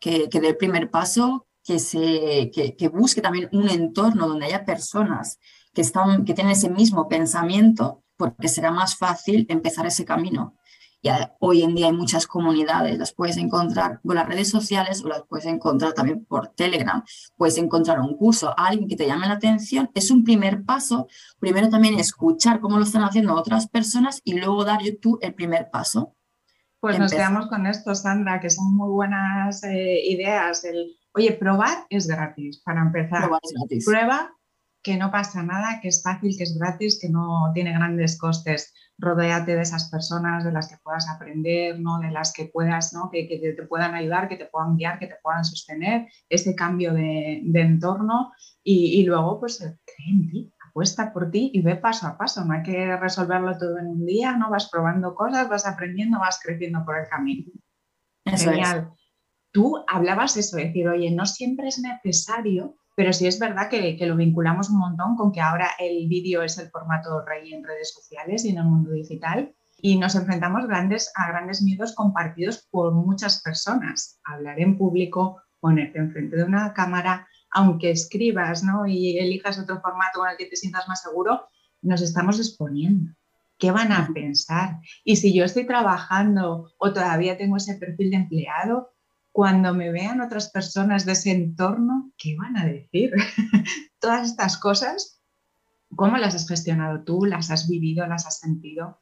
que, 0.00 0.28
que 0.28 0.40
dé 0.40 0.48
el 0.48 0.56
primer 0.56 0.90
paso, 0.90 1.46
que, 1.64 1.78
se, 1.78 2.50
que, 2.52 2.74
que, 2.76 2.88
busque 2.88 3.20
también 3.20 3.48
un 3.52 3.68
entorno 3.68 4.26
donde 4.28 4.46
haya 4.46 4.64
personas 4.64 5.38
que, 5.72 5.82
están, 5.82 6.24
que 6.24 6.34
tienen 6.34 6.52
ese 6.52 6.70
mismo 6.70 7.08
pensamiento, 7.08 8.02
porque 8.16 8.48
será 8.48 8.70
más 8.70 8.96
fácil 8.96 9.46
empezar 9.48 9.86
ese 9.86 10.04
camino. 10.04 10.56
Ya 11.02 11.34
hoy 11.40 11.62
en 11.62 11.74
día 11.74 11.86
hay 11.86 11.92
muchas 11.92 12.28
comunidades, 12.28 12.96
las 12.96 13.12
puedes 13.12 13.36
encontrar 13.36 14.00
por 14.02 14.14
las 14.14 14.28
redes 14.28 14.48
sociales 14.48 15.02
o 15.04 15.08
las 15.08 15.24
puedes 15.24 15.46
encontrar 15.46 15.94
también 15.94 16.24
por 16.24 16.48
Telegram. 16.48 17.02
Puedes 17.36 17.58
encontrar 17.58 17.98
un 17.98 18.16
curso, 18.16 18.54
alguien 18.56 18.88
que 18.88 18.94
te 18.94 19.06
llame 19.06 19.26
la 19.26 19.34
atención. 19.34 19.90
Es 19.94 20.12
un 20.12 20.22
primer 20.22 20.62
paso. 20.64 21.08
Primero 21.40 21.68
también 21.68 21.98
escuchar 21.98 22.60
cómo 22.60 22.78
lo 22.78 22.84
están 22.84 23.02
haciendo 23.02 23.34
otras 23.34 23.68
personas 23.68 24.20
y 24.22 24.34
luego 24.34 24.64
dar 24.64 24.78
tú 25.00 25.18
el 25.22 25.34
primer 25.34 25.70
paso. 25.70 26.14
Pues 26.78 26.98
nos 26.98 27.12
quedamos 27.12 27.48
con 27.48 27.66
esto, 27.66 27.94
Sandra, 27.96 28.40
que 28.40 28.50
son 28.50 28.74
muy 28.76 28.90
buenas 28.90 29.64
eh, 29.64 30.02
ideas. 30.04 30.64
El, 30.64 30.96
oye, 31.14 31.32
probar 31.32 31.86
es 31.90 32.06
gratis 32.06 32.60
para 32.64 32.80
empezar. 32.80 33.22
Probar 33.22 33.40
es 33.42 33.52
gratis. 33.52 33.84
Prueba 33.84 34.36
que 34.82 34.96
no 34.96 35.10
pasa 35.10 35.42
nada, 35.42 35.78
que 35.80 35.88
es 35.88 36.02
fácil, 36.02 36.36
que 36.36 36.42
es 36.42 36.58
gratis, 36.58 36.98
que 37.00 37.08
no 37.08 37.50
tiene 37.54 37.72
grandes 37.72 38.18
costes. 38.18 38.74
Rodéate 38.98 39.56
de 39.56 39.62
esas 39.62 39.90
personas 39.90 40.44
de 40.44 40.52
las 40.52 40.68
que 40.68 40.76
puedas 40.82 41.08
aprender, 41.08 41.80
¿no? 41.80 41.98
de 41.98 42.10
las 42.10 42.32
que 42.32 42.44
puedas, 42.44 42.92
¿no? 42.92 43.10
que, 43.10 43.24
te 43.24 43.62
puedan 43.64 43.94
ayudar, 43.94 44.28
que 44.28 44.36
te 44.36 44.46
puedan 44.46 44.76
guiar, 44.76 44.98
que 44.98 45.08
te 45.08 45.16
puedan 45.22 45.44
sostener, 45.44 46.08
ese 46.28 46.54
cambio 46.54 46.92
de, 46.92 47.42
entorno 47.54 48.32
y, 48.62 49.02
luego 49.04 49.40
pues 49.40 49.58
cree 49.58 50.10
en 50.10 50.30
ti, 50.30 50.52
apuesta 50.68 51.12
por 51.12 51.30
ti 51.30 51.50
y 51.52 51.62
ve 51.62 51.76
paso 51.76 52.06
a 52.06 52.16
paso. 52.16 52.44
No 52.44 52.54
hay 52.54 52.62
que 52.62 52.96
resolverlo 52.96 53.56
todo 53.58 53.78
en 53.78 53.86
un 53.86 54.06
día, 54.06 54.36
¿no? 54.36 54.50
vas 54.50 54.68
probando 54.70 55.14
cosas, 55.14 55.48
vas 55.48 55.66
aprendiendo, 55.66 56.18
vas 56.20 56.40
creciendo 56.42 56.84
por 56.84 56.98
el 56.98 57.08
camino. 57.08 57.50
Genial. 58.24 58.92
Tú 59.50 59.84
hablabas 59.88 60.36
eso, 60.36 60.56
decir, 60.56 60.88
oye, 60.88 61.10
no 61.10 61.26
siempre 61.26 61.68
es 61.68 61.78
necesario 61.78 62.76
pero 62.94 63.12
sí 63.12 63.26
es 63.26 63.38
verdad 63.38 63.68
que, 63.68 63.96
lo 64.00 64.16
vinculamos 64.16 64.70
un 64.70 64.78
montón 64.78 65.16
con 65.16 65.32
que 65.32 65.40
ahora 65.40 65.70
el 65.78 66.08
vídeo 66.08 66.42
es 66.42 66.58
el 66.58 66.70
formato 66.70 67.24
rey 67.24 67.52
en 67.52 67.64
redes 67.64 67.92
sociales 67.92 68.44
y 68.44 68.50
en 68.50 68.58
el 68.58 68.64
mundo 68.64 68.90
digital 68.92 69.54
y 69.80 69.98
nos 69.98 70.14
enfrentamos 70.14 70.66
grandes, 70.66 71.10
a 71.16 71.28
grandes 71.28 71.62
miedos 71.62 71.94
compartidos 71.94 72.68
por 72.70 72.92
muchas 72.92 73.42
personas. 73.42 74.20
Hablar 74.24 74.60
en 74.60 74.78
público, 74.78 75.42
ponerte 75.58 75.98
enfrente 75.98 76.36
de 76.36 76.44
una 76.44 76.72
cámara, 76.72 77.26
aunque 77.50 77.90
escribas 77.90 78.62
¿no? 78.62 78.86
y 78.86 79.18
elijas 79.18 79.58
otro 79.58 79.80
formato 79.80 80.20
con 80.20 80.28
el 80.28 80.36
que 80.36 80.46
te 80.46 80.56
sientas 80.56 80.86
más 80.86 81.02
seguro, 81.02 81.48
nos 81.80 82.00
estamos 82.00 82.38
exponiendo. 82.38 83.12
¿Qué 83.58 83.70
van 83.70 83.92
a 83.92 84.08
pensar? 84.12 84.80
Y 85.04 85.16
si 85.16 85.32
yo 85.34 85.44
estoy 85.44 85.66
trabajando 85.66 86.72
o 86.78 86.92
todavía 86.92 87.36
tengo 87.36 87.56
ese 87.56 87.74
perfil 87.74 88.10
de 88.10 88.16
empleado, 88.16 88.91
cuando 89.32 89.74
me 89.74 89.90
vean 89.90 90.20
otras 90.20 90.50
personas 90.50 91.06
de 91.06 91.12
ese 91.12 91.32
entorno, 91.32 92.12
¿qué 92.18 92.36
van 92.36 92.56
a 92.56 92.66
decir? 92.66 93.10
Todas 93.98 94.28
estas 94.28 94.58
cosas, 94.58 95.22
¿cómo 95.96 96.18
las 96.18 96.34
has 96.34 96.46
gestionado 96.46 97.02
tú? 97.02 97.24
¿Las 97.24 97.50
has 97.50 97.68
vivido? 97.68 98.06
¿Las 98.06 98.26
has 98.26 98.38
sentido? 98.38 99.00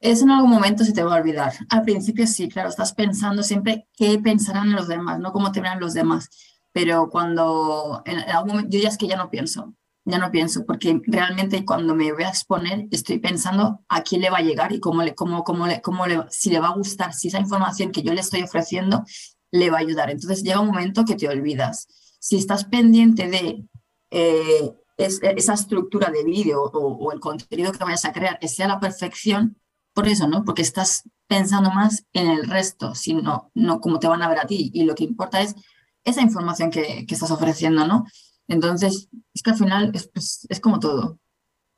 Eso 0.00 0.24
en 0.24 0.30
algún 0.30 0.50
momento 0.50 0.84
se 0.84 0.92
te 0.92 1.02
va 1.02 1.16
a 1.16 1.20
olvidar. 1.20 1.52
Al 1.70 1.82
principio 1.82 2.26
sí, 2.28 2.48
claro, 2.48 2.68
estás 2.68 2.94
pensando 2.94 3.42
siempre 3.42 3.88
qué 3.96 4.18
pensarán 4.20 4.72
los 4.72 4.86
demás, 4.86 5.18
no 5.18 5.32
cómo 5.32 5.50
te 5.50 5.60
verán 5.60 5.80
los 5.80 5.94
demás. 5.94 6.30
Pero 6.72 7.10
cuando 7.10 8.02
en 8.04 8.18
algún 8.18 8.52
momento, 8.52 8.76
yo 8.76 8.82
ya 8.82 8.88
es 8.88 8.98
que 8.98 9.08
ya 9.08 9.16
no 9.16 9.30
pienso 9.30 9.74
ya 10.08 10.18
no 10.18 10.30
pienso, 10.30 10.64
porque 10.64 11.00
realmente 11.06 11.66
cuando 11.66 11.94
me 11.94 12.10
voy 12.12 12.22
a 12.22 12.30
exponer 12.30 12.86
estoy 12.90 13.18
pensando 13.18 13.84
a 13.88 14.02
quién 14.02 14.22
le 14.22 14.30
va 14.30 14.38
a 14.38 14.42
llegar 14.42 14.72
y 14.72 14.80
cómo 14.80 15.02
le, 15.02 15.14
cómo, 15.14 15.44
cómo 15.44 15.66
le, 15.66 15.82
cómo 15.82 16.06
le, 16.06 16.24
si 16.30 16.48
le 16.48 16.60
va 16.60 16.68
a 16.68 16.74
gustar, 16.74 17.12
si 17.12 17.28
esa 17.28 17.38
información 17.38 17.92
que 17.92 18.02
yo 18.02 18.14
le 18.14 18.22
estoy 18.22 18.42
ofreciendo 18.42 19.04
le 19.50 19.68
va 19.68 19.76
a 19.76 19.80
ayudar. 19.80 20.08
Entonces 20.08 20.42
llega 20.42 20.60
un 20.60 20.68
momento 20.68 21.04
que 21.04 21.14
te 21.14 21.28
olvidas. 21.28 21.86
Si 22.20 22.36
estás 22.36 22.64
pendiente 22.64 23.28
de 23.28 23.64
eh, 24.10 24.72
esa 24.96 25.52
estructura 25.52 26.10
de 26.10 26.24
vídeo 26.24 26.62
o, 26.62 27.12
el 27.12 27.20
contenido 27.20 27.72
que 27.72 27.84
vayas 27.84 28.06
a 28.06 28.12
crear, 28.14 28.38
que 28.38 28.48
sea 28.48 28.66
la 28.66 28.80
perfección, 28.80 29.58
por 29.92 30.08
eso, 30.08 30.26
¿no? 30.26 30.42
Porque 30.42 30.62
estás 30.62 31.02
pensando 31.26 31.70
más 31.70 32.06
en 32.14 32.30
el 32.30 32.48
resto, 32.48 32.94
sino 32.94 33.50
no 33.54 33.80
cómo 33.82 33.98
te 33.98 34.08
van 34.08 34.22
a 34.22 34.28
ver 34.28 34.38
a 34.38 34.46
ti. 34.46 34.70
Y 34.72 34.84
lo 34.84 34.94
que 34.94 35.04
importa 35.04 35.42
es 35.42 35.54
esa 36.02 36.22
información 36.22 36.70
que, 36.70 37.04
que 37.04 37.14
estás 37.14 37.30
ofreciendo, 37.30 37.86
¿no? 37.86 38.06
Entonces, 38.48 39.08
es 39.34 39.42
que 39.42 39.50
al 39.50 39.56
final 39.56 39.92
es, 39.94 40.46
es, 40.48 40.60
como 40.60 40.80
todo, 40.80 41.18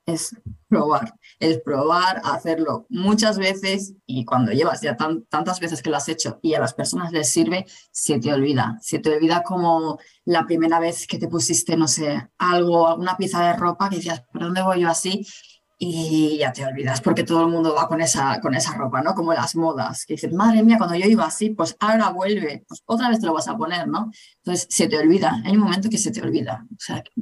es 0.07 0.35
probar, 0.69 1.15
es 1.39 1.61
probar, 1.61 2.21
hacerlo 2.25 2.87
muchas 2.89 3.39
veces 3.39 3.95
y 4.07 4.25
cuando 4.25 4.53
llevas 4.53 4.81
ya 4.81 4.97
tantas 4.97 5.61
veces 5.61 5.83
que 5.83 5.91
lo 5.91 5.97
has 5.97 6.09
hecho 6.09 6.39
y 6.43 6.55
a 6.55 6.61
las 6.61 6.75
personas 6.75 7.13
les 7.13 7.29
sirve, 7.29 7.67
se 7.91 8.19
te 8.21 8.33
olvida, 8.33 8.79
se 8.81 9.01
te 9.01 9.15
olvida 9.15 9.43
como 9.43 9.99
la 10.25 10.47
primera 10.47 10.79
vez 10.79 11.07
que 11.07 11.19
te 11.19 11.29
pusiste, 11.29 11.77
no 11.77 11.89
sé, 11.89 12.31
algo, 12.39 12.89
alguna 12.89 13.17
pieza 13.17 13.45
de 13.47 13.57
ropa 13.57 13.91
que 13.91 13.97
decías, 13.97 14.23
¿por 14.33 14.43
dónde 14.43 14.63
voy 14.63 14.81
yo 14.81 14.89
así? 14.89 15.27
Y 15.83 16.37
ya 16.37 16.53
te 16.53 16.63
olvidas 16.67 17.01
porque 17.01 17.25
todo 17.25 17.41
el 17.47 17.51
mundo 17.51 17.75
va 17.75 17.89
con 17.89 18.03
esa, 18.03 18.39
con 18.43 18.55
esa 18.55 18.75
ropa, 18.75 19.01
¿no? 19.01 19.15
Como 19.15 19.33
las 19.33 19.57
modas, 19.57 20.05
que 20.05 20.13
dices, 20.13 20.31
madre 20.31 20.63
mía, 20.63 20.77
cuando 20.77 20.95
yo 20.95 21.07
iba 21.07 21.25
así, 21.25 21.51
pues 21.51 21.75
ahora 21.81 22.11
vuelve, 22.11 22.67
pues 22.69 22.83
otra 22.85 23.09
vez 23.09 23.19
te 23.19 23.25
lo 23.25 23.33
vas 23.33 23.49
a 23.49 23.57
poner, 23.57 23.89
¿no? 23.89 24.11
Entonces 24.45 24.67
se 24.69 24.89
te 24.89 24.99
olvida, 24.99 25.41
hay 25.43 25.53
un 25.53 25.61
momento 25.61 25.89
que 25.89 25.97
se 25.97 26.11
te 26.11 26.21
olvida. 26.21 26.67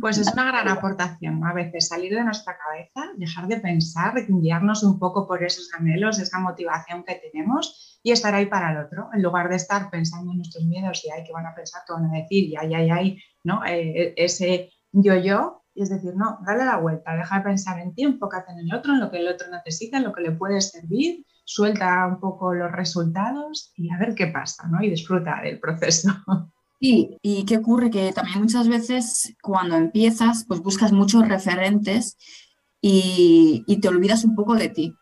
pues 0.00 0.18
es 0.18 0.32
una 0.32 0.44
gran 0.46 0.66
aportación, 0.76 1.44
a 1.46 1.52
veces 1.52 1.86
salir 1.86 2.12
de 2.12 2.24
nuestra 2.24 2.56
cabeza, 2.58 3.12
dejar 3.16 3.46
de 3.46 3.60
pensar, 3.60 4.14
guiarnos 4.26 4.82
un 4.82 4.98
poco 4.98 5.28
por 5.28 5.44
esos 5.44 5.70
anhelos, 5.78 6.18
esa 6.18 6.40
motivación 6.40 7.04
que 7.04 7.14
tenemos 7.30 8.00
y 8.02 8.10
estar 8.10 8.34
ahí 8.34 8.46
para 8.46 8.72
el 8.72 8.86
otro, 8.86 9.08
en 9.14 9.22
lugar 9.22 9.48
de 9.50 9.54
estar 9.54 9.88
pensando 9.88 10.32
en 10.32 10.38
nuestros 10.38 10.64
miedos 10.64 11.04
y 11.04 11.12
hay 11.12 11.22
que 11.22 11.32
van 11.32 11.46
a 11.46 11.54
pensar, 11.54 11.82
que 11.86 11.92
van 11.92 12.06
a 12.06 12.18
decir, 12.18 12.42
y 12.42 12.56
ay, 12.56 12.74
ay, 12.74 12.90
ay, 12.90 13.18
¿no? 13.44 13.64
Eh, 13.64 14.14
ese 14.16 14.72
yo-yo 14.90 15.62
y 15.78 15.82
es 15.82 15.90
decir, 15.90 16.16
no, 16.16 16.40
dale 16.44 16.64
la 16.64 16.78
vuelta, 16.78 17.14
deja 17.14 17.38
de 17.38 17.44
pensar 17.44 17.78
en 17.78 17.94
ti, 17.94 18.02
enfócate 18.02 18.50
en 18.50 18.58
el 18.58 18.74
otro, 18.74 18.94
en 18.94 18.98
lo 18.98 19.12
que 19.12 19.18
el 19.18 19.28
otro 19.28 19.46
necesita, 19.48 19.98
en 19.98 20.02
lo 20.02 20.12
que 20.12 20.22
le 20.22 20.32
puede 20.32 20.60
servir, 20.60 21.24
suelta 21.44 22.04
un 22.08 22.18
poco 22.18 22.52
los 22.52 22.72
resultados 22.72 23.72
y 23.76 23.88
a 23.88 23.96
ver 23.96 24.16
qué 24.16 24.26
pasa, 24.26 24.66
¿no? 24.66 24.82
Y 24.82 24.90
disfruta 24.90 25.40
del 25.42 25.60
proceso. 25.60 26.10
Sí, 26.80 27.18
y 27.22 27.44
qué 27.44 27.56
ocurre 27.56 27.90
que 27.90 28.12
también 28.12 28.40
muchas 28.40 28.68
veces 28.68 29.34
cuando 29.42 29.74
empiezas, 29.74 30.44
pues 30.46 30.60
buscas 30.60 30.92
muchos 30.92 31.26
referentes 31.26 32.16
y, 32.80 33.64
te 33.82 33.88
olvidas 33.88 34.24
un 34.24 34.36
poco 34.36 34.54
de 34.54 34.68
ti, 34.68 34.94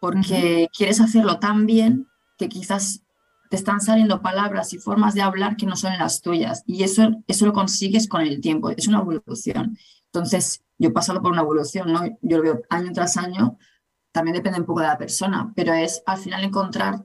porque 0.00 0.68
quieres 0.74 1.02
hacerlo 1.02 1.38
tan 1.38 1.66
bien 1.66 2.08
que 2.38 2.48
quizás 2.48 3.02
te 3.50 3.56
están 3.56 3.82
saliendo 3.82 4.22
palabras 4.22 4.72
y 4.72 4.78
formas 4.78 5.12
de 5.12 5.20
hablar 5.20 5.58
que 5.58 5.66
no 5.66 5.76
son 5.76 5.98
las 5.98 6.22
tuyas. 6.22 6.62
Y 6.66 6.82
eso, 6.82 7.10
eso 7.26 7.44
lo 7.44 7.52
consigues 7.52 8.08
con 8.08 8.22
el 8.22 8.40
tiempo, 8.40 8.70
es 8.70 8.88
una 8.88 9.00
evolución. 9.00 9.76
Entonces, 10.12 10.62
yo 10.78 10.88
he 10.88 10.92
pasado 10.92 11.20
por 11.20 11.32
una 11.32 11.42
evolución, 11.42 11.92
¿no? 11.92 12.04
Yo 12.22 12.38
lo 12.38 12.42
veo 12.42 12.62
año 12.70 12.92
tras 12.92 13.16
año, 13.16 13.58
también 14.12 14.36
depende 14.36 14.60
un 14.60 14.66
poco 14.66 14.80
de 14.80 14.86
la 14.86 14.98
persona, 14.98 15.52
pero 15.54 15.74
es 15.74 16.02
al 16.06 16.18
final 16.18 16.44
encontrar, 16.44 17.04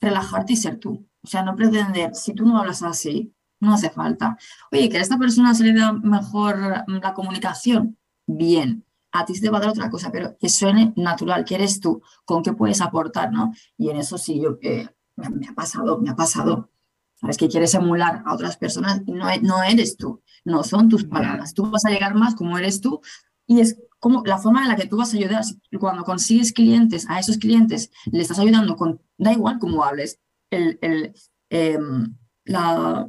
relajarte 0.00 0.54
y 0.54 0.56
ser 0.56 0.78
tú. 0.78 1.06
O 1.22 1.26
sea, 1.26 1.42
no 1.42 1.54
pretender, 1.54 2.14
si 2.14 2.34
tú 2.34 2.44
no 2.44 2.58
hablas 2.58 2.82
así, 2.82 3.34
no 3.60 3.74
hace 3.74 3.90
falta. 3.90 4.38
Oye, 4.72 4.88
que 4.88 4.98
a 4.98 5.02
esta 5.02 5.18
persona 5.18 5.54
se 5.54 5.64
le 5.64 5.78
da 5.78 5.92
mejor 5.92 6.84
la 6.86 7.14
comunicación, 7.14 7.98
bien. 8.26 8.84
A 9.12 9.24
ti 9.24 9.38
te 9.38 9.50
va 9.50 9.58
a 9.58 9.60
dar 9.60 9.70
otra 9.70 9.90
cosa, 9.90 10.10
pero 10.10 10.36
que 10.38 10.48
suene 10.48 10.92
natural, 10.96 11.44
que 11.44 11.56
eres 11.56 11.80
tú, 11.80 12.02
con 12.24 12.42
qué 12.42 12.52
puedes 12.52 12.80
aportar, 12.80 13.32
¿no? 13.32 13.52
Y 13.76 13.90
en 13.90 13.98
eso 13.98 14.16
sí, 14.18 14.40
yo, 14.40 14.58
eh, 14.62 14.88
me, 15.16 15.48
ha 15.48 15.52
pasado, 15.52 15.98
me 15.98 16.10
ha 16.10 16.16
pasado. 16.16 16.70
Sabes 17.16 17.36
que 17.36 17.48
quieres 17.48 17.74
emular 17.74 18.22
a 18.24 18.32
otras 18.32 18.56
personas 18.56 19.02
y 19.04 19.12
no, 19.12 19.26
no 19.42 19.62
eres 19.62 19.96
tú 19.96 20.22
no 20.50 20.62
son 20.64 20.88
tus 20.88 21.04
palabras. 21.04 21.54
Tú 21.54 21.70
vas 21.70 21.84
a 21.84 21.90
llegar 21.90 22.14
más 22.14 22.34
como 22.34 22.58
eres 22.58 22.80
tú 22.80 23.00
y 23.46 23.60
es 23.60 23.78
como 23.98 24.22
la 24.24 24.38
forma 24.38 24.62
en 24.62 24.68
la 24.68 24.76
que 24.76 24.86
tú 24.86 24.96
vas 24.96 25.12
a 25.12 25.16
ayudar. 25.16 25.42
Cuando 25.78 26.04
consigues 26.04 26.52
clientes, 26.52 27.06
a 27.08 27.18
esos 27.18 27.38
clientes 27.38 27.90
le 28.10 28.22
estás 28.22 28.38
ayudando 28.38 28.76
con, 28.76 29.00
da 29.18 29.32
igual 29.32 29.58
cómo 29.58 29.84
hables, 29.84 30.18
el, 30.50 30.78
el, 30.82 31.14
em, 31.50 32.16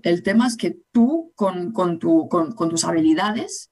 el 0.04 0.24
tema 0.24 0.48
es 0.48 0.58
que 0.58 0.78
tú 0.92 1.32
con, 1.36 1.72
con, 1.72 2.00
tu, 2.00 2.28
con, 2.28 2.54
tus 2.56 2.84
habilidades, 2.84 3.72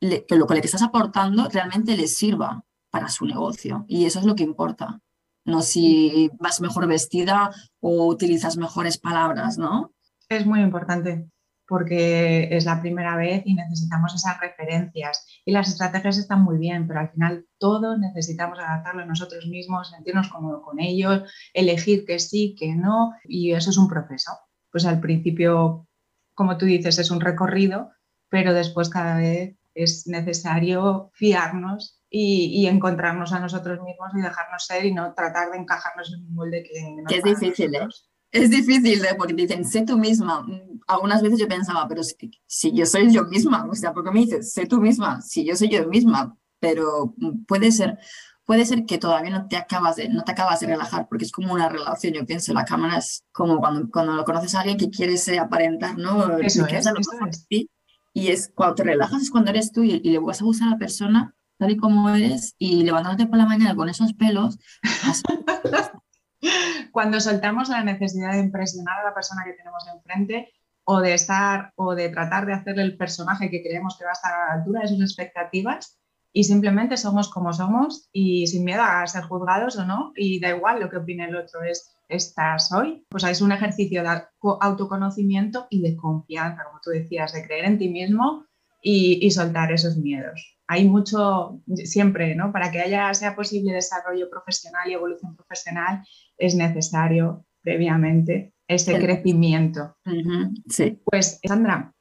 que 0.00 0.36
lo 0.36 0.46
que 0.46 0.54
le 0.54 0.60
estás 0.60 0.82
aportando 0.82 1.48
realmente 1.48 1.96
les 1.96 2.16
sirva 2.16 2.64
para 2.90 3.08
su 3.08 3.26
negocio. 3.26 3.84
Y 3.88 4.06
eso 4.06 4.18
es 4.20 4.24
lo 4.24 4.34
que 4.34 4.44
importa. 4.44 5.00
No 5.44 5.62
si 5.62 6.30
vas 6.38 6.60
mejor 6.60 6.86
vestida 6.86 7.50
o 7.80 8.06
utilizas 8.06 8.56
mejores 8.56 8.98
palabras, 8.98 9.58
¿no? 9.58 9.92
Es 10.28 10.46
muy 10.46 10.60
importante 10.60 11.28
porque 11.68 12.48
es 12.50 12.64
la 12.64 12.80
primera 12.80 13.14
vez 13.14 13.42
y 13.44 13.54
necesitamos 13.54 14.14
esas 14.14 14.40
referencias. 14.40 15.26
Y 15.44 15.52
las 15.52 15.68
estrategias 15.68 16.16
están 16.16 16.42
muy 16.42 16.56
bien, 16.56 16.88
pero 16.88 17.00
al 17.00 17.10
final 17.10 17.46
todos 17.58 17.98
necesitamos 17.98 18.58
adaptarlo 18.58 19.02
a 19.02 19.06
nosotros 19.06 19.46
mismos, 19.46 19.90
sentirnos 19.90 20.28
cómodos 20.28 20.62
con 20.64 20.80
ellos, 20.80 21.30
elegir 21.52 22.06
que 22.06 22.18
sí, 22.18 22.56
que 22.58 22.74
no, 22.74 23.12
y 23.24 23.52
eso 23.52 23.68
es 23.68 23.76
un 23.76 23.88
proceso. 23.88 24.32
Pues 24.72 24.86
al 24.86 24.98
principio, 24.98 25.86
como 26.34 26.56
tú 26.56 26.64
dices, 26.64 26.98
es 26.98 27.10
un 27.10 27.20
recorrido, 27.20 27.90
pero 28.30 28.54
después 28.54 28.88
cada 28.88 29.18
vez 29.18 29.56
es 29.74 30.06
necesario 30.06 31.10
fiarnos 31.12 32.00
y, 32.10 32.66
encontrarnos 32.66 33.34
a 33.34 33.40
nosotros 33.40 33.78
mismos 33.82 34.08
y 34.14 34.22
dejarnos 34.22 34.64
ser 34.64 34.86
y 34.86 34.94
no 34.94 35.12
tratar 35.12 35.50
de 35.50 35.58
encajarnos 35.58 36.14
en 36.14 36.24
un 36.24 36.34
molde 36.34 36.62
que, 36.62 37.04
que 37.06 37.16
es 37.16 37.24
difícil, 37.24 37.74
¿eh? 37.74 37.86
Es 38.30 38.50
difícil, 38.50 39.04
¿eh? 39.04 39.14
porque 39.16 39.32
dicen, 39.32 39.64
sé 39.64 39.84
tú 39.84 39.98
misma. 39.98 40.46
Algunas 40.86 41.22
veces 41.22 41.38
yo 41.38 41.48
pensaba, 41.48 41.86
pero 41.88 42.02
si, 42.02 42.72
yo 42.72 42.86
soy 42.86 43.12
yo 43.12 43.24
misma, 43.24 43.66
o 43.70 43.74
sea, 43.74 43.92
¿por 43.92 44.04
qué 44.04 44.10
me 44.10 44.20
dices, 44.20 44.52
sé 44.52 44.66
tú 44.66 44.80
misma? 44.80 45.20
Si 45.22 45.44
yo 45.44 45.56
soy 45.56 45.68
yo 45.68 45.86
misma, 45.86 46.36
pero 46.60 47.14
puede 47.46 47.72
ser, 47.72 47.98
puede 48.44 48.66
ser 48.66 48.84
que 48.84 48.98
todavía 48.98 49.30
no 49.30 49.48
te 49.48 49.56
acabas 49.56 49.96
de, 49.96 50.08
no 50.08 50.24
te 50.24 50.32
acabas 50.32 50.60
de 50.60 50.66
relajar, 50.66 51.08
porque 51.08 51.24
es 51.24 51.32
como 51.32 51.54
una 51.54 51.68
relación. 51.68 52.14
Yo 52.14 52.26
pienso, 52.26 52.52
la 52.52 52.64
cámara 52.64 52.98
es 52.98 53.24
como 53.32 53.58
cuando, 53.58 53.88
cuando 53.90 54.14
lo 54.14 54.24
conoces 54.24 54.54
a 54.54 54.60
alguien 54.60 54.78
que 54.78 54.90
quieres 54.90 55.28
aparentar, 55.38 55.96
¿no? 55.96 56.38
Eso 56.38 56.66
es, 56.66 56.86
eso 56.86 56.92
Y 58.12 58.28
es 58.28 58.50
cuando 58.54 58.74
te 58.74 58.84
relajas, 58.84 59.22
es 59.22 59.30
cuando 59.30 59.50
eres 59.50 59.72
tú 59.72 59.82
y, 59.82 60.00
y 60.02 60.10
le 60.10 60.18
vas 60.18 60.42
a 60.42 60.44
gustar 60.44 60.68
a 60.68 60.72
la 60.72 60.78
persona 60.78 61.34
tal 61.58 61.70
y 61.72 61.76
como 61.76 62.08
eres 62.08 62.54
y 62.58 62.84
levantándote 62.84 63.26
por 63.28 63.38
la 63.38 63.46
mañana 63.46 63.74
con 63.74 63.88
esos 63.88 64.14
pelos. 64.14 64.58
Cuando 66.98 67.20
soltamos 67.20 67.68
la 67.68 67.84
necesidad 67.84 68.32
de 68.32 68.40
impresionar 68.40 68.98
a 68.98 69.04
la 69.04 69.14
persona 69.14 69.44
que 69.44 69.52
tenemos 69.52 69.86
enfrente, 69.86 70.52
o 70.82 71.00
de 71.00 71.14
estar 71.14 71.72
o 71.76 71.94
de 71.94 72.08
tratar 72.08 72.44
de 72.44 72.54
hacerle 72.54 72.82
el 72.82 72.96
personaje 72.96 73.50
que 73.50 73.62
creemos 73.62 73.96
que 73.96 74.02
va 74.02 74.10
a 74.10 74.14
estar 74.14 74.32
a 74.32 74.46
la 74.48 74.54
altura 74.54 74.80
de 74.80 74.88
sus 74.88 75.00
expectativas 75.00 75.96
y 76.32 76.42
simplemente 76.42 76.96
somos 76.96 77.30
como 77.30 77.52
somos 77.52 78.08
y 78.12 78.48
sin 78.48 78.64
miedo 78.64 78.82
a 78.82 79.06
ser 79.06 79.22
juzgados 79.22 79.76
o 79.76 79.84
no 79.84 80.12
y 80.16 80.40
da 80.40 80.48
igual 80.48 80.80
lo 80.80 80.90
que 80.90 80.96
opine 80.96 81.26
el 81.26 81.36
otro 81.36 81.62
es 81.62 81.88
estás 82.08 82.72
hoy. 82.72 83.06
Pues 83.10 83.22
es 83.22 83.42
un 83.42 83.52
ejercicio 83.52 84.02
de 84.02 84.22
autoconocimiento 84.60 85.68
y 85.70 85.80
de 85.82 85.96
confianza 85.96 86.64
como 86.64 86.80
tú 86.82 86.90
decías 86.90 87.32
de 87.32 87.46
creer 87.46 87.66
en 87.66 87.78
ti 87.78 87.90
mismo 87.90 88.44
y, 88.82 89.24
y 89.24 89.30
soltar 89.30 89.70
esos 89.70 89.98
miedos 89.98 90.57
hay 90.68 90.88
mucho 90.88 91.60
siempre 91.74 92.34
no 92.36 92.52
para 92.52 92.70
que 92.70 92.80
haya 92.80 93.12
sea 93.14 93.34
posible 93.34 93.72
desarrollo 93.72 94.30
profesional 94.30 94.88
y 94.88 94.92
evolución 94.92 95.34
profesional 95.34 96.04
es 96.36 96.54
necesario 96.54 97.44
previamente 97.62 98.52
ese 98.68 98.98
crecimiento 98.98 99.96
sí 100.68 101.00
pues 101.04 101.40
Sandra 101.42 101.92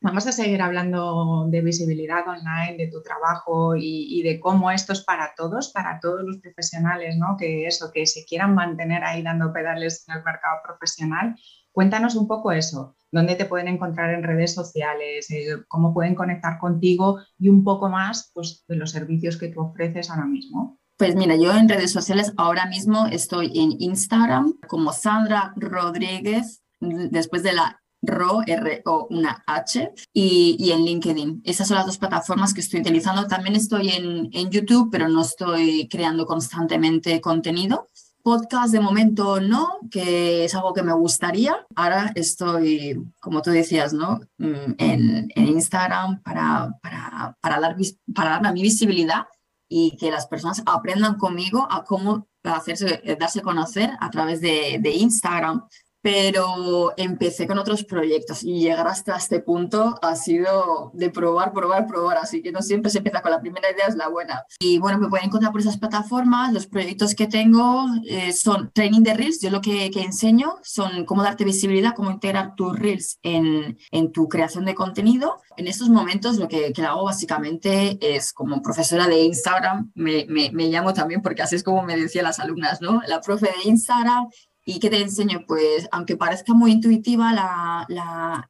Vamos 0.00 0.28
a 0.28 0.32
seguir 0.32 0.62
hablando 0.62 1.46
de 1.48 1.60
visibilidad 1.60 2.22
online, 2.28 2.76
de 2.76 2.86
tu 2.86 3.02
trabajo 3.02 3.74
y, 3.76 4.22
de 4.22 4.38
cómo 4.38 4.70
esto 4.70 4.92
es 4.92 5.00
para 5.00 5.34
todos, 5.36 5.72
para 5.72 5.98
todos 5.98 6.22
los 6.24 6.38
profesionales, 6.38 7.16
¿no? 7.16 7.36
Que 7.36 7.66
eso, 7.66 7.90
que 7.92 8.06
se 8.06 8.24
quieran 8.24 8.54
mantener 8.54 9.02
ahí 9.02 9.22
dando 9.22 9.52
pedales 9.52 10.04
en 10.06 10.18
el 10.18 10.22
mercado 10.22 10.58
profesional. 10.64 11.34
Cuéntanos 11.72 12.16
un 12.16 12.26
poco 12.26 12.52
eso, 12.52 12.96
dónde 13.12 13.34
te 13.34 13.44
pueden 13.44 13.68
encontrar 13.68 14.14
en 14.14 14.22
redes 14.22 14.54
sociales, 14.54 15.30
eh, 15.30 15.56
cómo 15.68 15.94
pueden 15.94 16.14
conectar 16.14 16.58
contigo 16.58 17.20
y 17.38 17.48
un 17.48 17.64
poco 17.64 17.88
más 17.88 18.30
pues, 18.34 18.64
de 18.68 18.76
los 18.76 18.90
servicios 18.90 19.36
que 19.36 19.48
tú 19.48 19.60
ofreces 19.60 20.10
ahora 20.10 20.26
mismo. 20.26 20.78
Pues 20.96 21.14
mira, 21.14 21.36
yo 21.36 21.54
en 21.54 21.68
redes 21.68 21.92
sociales 21.92 22.32
ahora 22.36 22.66
mismo 22.66 23.06
estoy 23.06 23.52
en 23.54 23.80
Instagram 23.80 24.54
como 24.66 24.92
Sandra 24.92 25.52
Rodríguez, 25.56 26.62
después 26.80 27.44
de 27.44 27.52
la 27.52 27.80
RO, 28.02 28.42
R 28.46 28.82
o 28.84 29.06
una 29.10 29.44
H, 29.46 29.92
y, 30.12 30.70
en 30.72 30.84
LinkedIn. 30.84 31.42
Esas 31.44 31.68
son 31.68 31.76
las 31.76 31.86
dos 31.86 31.98
plataformas 31.98 32.52
que 32.52 32.60
estoy 32.60 32.80
utilizando. 32.80 33.26
También 33.26 33.56
estoy 33.56 33.90
en, 33.90 34.28
en 34.32 34.50
YouTube, 34.50 34.88
pero 34.90 35.08
no 35.08 35.22
estoy 35.22 35.88
creando 35.88 36.26
constantemente 36.26 37.20
contenido. 37.20 37.88
Podcast 38.22 38.72
de 38.72 38.80
momento 38.80 39.40
no, 39.40 39.78
que 39.90 40.44
es 40.44 40.54
algo 40.54 40.74
que 40.74 40.82
me 40.82 40.92
gustaría. 40.92 41.66
Ahora 41.74 42.12
estoy, 42.14 43.02
como 43.20 43.42
tú 43.42 43.50
decías, 43.50 43.92
¿no? 43.92 44.20
Mm, 44.38 44.74
en, 44.78 45.32
en 45.34 45.48
Instagram 45.48 46.22
para, 46.22 46.74
para, 46.82 47.36
para, 47.40 47.60
dar, 47.60 47.76
para 48.14 48.30
darme 48.30 48.52
mi 48.52 48.62
visibilidad 48.62 49.26
y 49.68 49.96
que 49.96 50.10
las 50.10 50.26
personas 50.26 50.62
aprendan 50.66 51.16
conmigo 51.16 51.66
a 51.70 51.84
cómo 51.84 52.26
hacerse, 52.42 53.02
darse 53.18 53.42
conocer 53.42 53.90
a 54.00 54.10
través 54.10 54.40
de, 54.40 54.78
de 54.80 54.90
Instagram 54.92 55.66
pero 56.00 56.92
empecé 56.96 57.46
con 57.46 57.58
otros 57.58 57.84
proyectos 57.84 58.42
y 58.42 58.60
llegar 58.60 58.86
hasta 58.86 59.16
este 59.16 59.40
punto 59.40 59.98
ha 60.00 60.14
sido 60.14 60.90
de 60.94 61.10
probar, 61.10 61.52
probar, 61.52 61.86
probar, 61.86 62.18
así 62.18 62.42
que 62.42 62.52
no 62.52 62.62
siempre 62.62 62.90
se 62.90 62.98
empieza 62.98 63.20
con 63.20 63.32
la 63.32 63.40
primera 63.40 63.70
idea, 63.70 63.86
es 63.86 63.96
la 63.96 64.08
buena. 64.08 64.44
Y 64.60 64.78
bueno, 64.78 64.98
me 64.98 65.08
pueden 65.08 65.26
encontrar 65.26 65.52
por 65.52 65.60
esas 65.60 65.78
plataformas, 65.78 66.52
los 66.52 66.66
proyectos 66.66 67.14
que 67.14 67.26
tengo 67.26 67.86
eh, 68.08 68.32
son 68.32 68.70
training 68.72 69.02
de 69.02 69.14
Reels, 69.14 69.40
yo 69.40 69.50
lo 69.50 69.60
que, 69.60 69.90
que, 69.90 70.02
enseño 70.02 70.56
son 70.62 71.04
cómo 71.04 71.22
darte 71.22 71.44
visibilidad, 71.44 71.94
cómo 71.94 72.10
integrar 72.10 72.54
tus 72.54 72.78
Reels 72.78 73.18
en, 73.22 73.76
en 73.90 74.12
tu 74.12 74.28
creación 74.28 74.64
de 74.64 74.74
contenido. 74.74 75.40
En 75.56 75.66
estos 75.66 75.88
momentos 75.88 76.36
lo 76.36 76.48
que, 76.48 76.72
que 76.72 76.82
hago 76.82 77.04
básicamente 77.04 77.98
es 78.00 78.32
como 78.32 78.62
profesora 78.62 79.08
de 79.08 79.22
Instagram, 79.22 79.90
me, 79.94 80.26
me, 80.28 80.50
me 80.52 80.68
llamo 80.68 80.94
también 80.94 81.22
porque 81.22 81.42
así 81.42 81.56
es 81.56 81.64
como 81.64 81.82
me 81.82 81.96
decían 81.96 82.24
las 82.24 82.38
alumnas, 82.38 82.80
¿no? 82.80 83.02
La 83.06 83.20
profe 83.20 83.46
de 83.46 83.68
Instagram 83.68 84.28
¿Y 84.70 84.80
qué 84.80 84.90
te 84.90 85.00
enseño? 85.00 85.46
Pues 85.46 85.88
aunque 85.92 86.18
parezca 86.18 86.52
muy 86.52 86.72
intuitiva 86.72 87.32
la, 87.32 87.86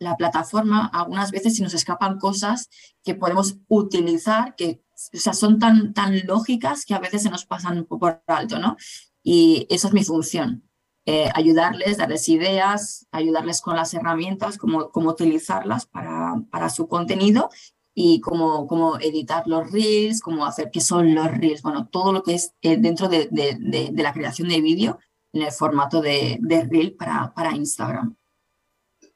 la, 0.01 0.17
plataforma, 0.17 0.91
algunas 0.93 1.31
veces 1.31 1.57
se 1.57 1.63
nos 1.63 1.75
escapan 1.75 2.19
cosas 2.19 2.69
que 3.05 3.15
podemos 3.15 3.59
utilizar, 3.69 4.57
que 4.57 4.83
o 5.15 5.17
sea, 5.17 5.33
son 5.33 5.61
tan, 5.61 5.95
tan 5.95 6.27
lógicas 6.27 6.85
que 6.85 6.95
a 6.95 6.99
veces 6.99 7.23
se 7.23 7.31
nos 7.31 7.47
pasan 7.47 7.85
por 7.85 8.21
alto, 8.27 8.59
¿no? 8.59 8.77
Y 9.23 9.69
esa 9.71 9.87
es 9.87 9.95
mi 9.95 10.03
función, 10.03 10.69
eh, 11.07 11.31
ayudarles, 11.37 11.99
darles 11.99 12.29
ideas, 12.29 13.07
ayudarles 13.13 13.61
con 13.61 13.77
las 13.77 13.95
herramientas, 13.95 14.59
cómo, 14.59 14.91
cómo 14.91 15.11
utilizarlas 15.11 15.87
para, 15.87 16.35
para 16.51 16.69
su 16.69 16.89
contenido 16.89 17.49
y 17.95 18.19
cómo, 18.21 18.66
cómo, 18.66 18.99
editar 18.99 19.47
los 19.47 19.71
reels, 19.71 20.21
cómo 20.21 20.47
hacer 20.47 20.71
qué 20.73 20.81
son 20.81 21.14
los 21.14 21.31
reels, 21.31 21.62
bueno, 21.62 21.87
todo 21.87 22.12
lo 22.12 22.25
que 22.25 22.35
es 22.35 22.55
eh, 22.62 22.77
dentro 22.77 23.09
de, 23.09 23.29
de, 23.31 23.57
de, 23.61 23.90
de, 23.92 24.03
la 24.03 24.12
creación 24.12 24.49
de 24.49 24.61
vídeo 24.61 24.99
en 25.33 25.43
el 25.43 25.53
formato 25.53 26.01
de, 26.01 26.38
Reel 26.71 26.97
para, 26.97 27.33
para 27.35 27.55
Instagram. 27.55 28.17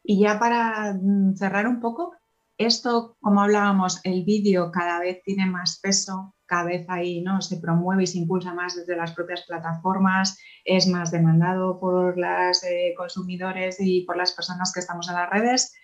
Y 0.05 0.21
ya 0.21 0.39
para 0.39 0.95
mm, 0.95 1.37
cerrar 1.37 1.67
un 1.67 1.81
poco, 1.81 2.15
esto, 2.59 3.17
como 3.21 3.41
hablábamos, 3.41 4.01
el 4.05 4.25
vídeo 4.25 4.71
cada 4.71 5.01
vez 5.01 5.23
tiene 5.25 5.47
más 5.47 5.81
peso, 5.81 6.35
cada 6.47 6.65
vez 6.65 6.87
ahí 6.89 7.23
¿no? 7.23 7.41
se 7.41 7.57
promueve 7.57 8.05
y 8.05 8.07
se 8.07 8.19
impulsa 8.19 8.53
más 8.53 8.77
desde 8.77 8.97
las 8.97 9.13
propias 9.13 9.45
plataformas, 9.47 10.39
es 10.65 10.87
más 10.87 11.11
demandado 11.11 11.81
por 11.81 12.19
los 12.19 12.63
eh, 12.65 12.95
consumidores 12.97 13.79
y 13.81 14.03
por 14.03 14.17
las 14.17 14.33
personas 14.33 14.73
que 14.73 14.81
estamos 14.81 15.09
en 15.09 15.15
las 15.15 15.31
redes. 15.31 15.75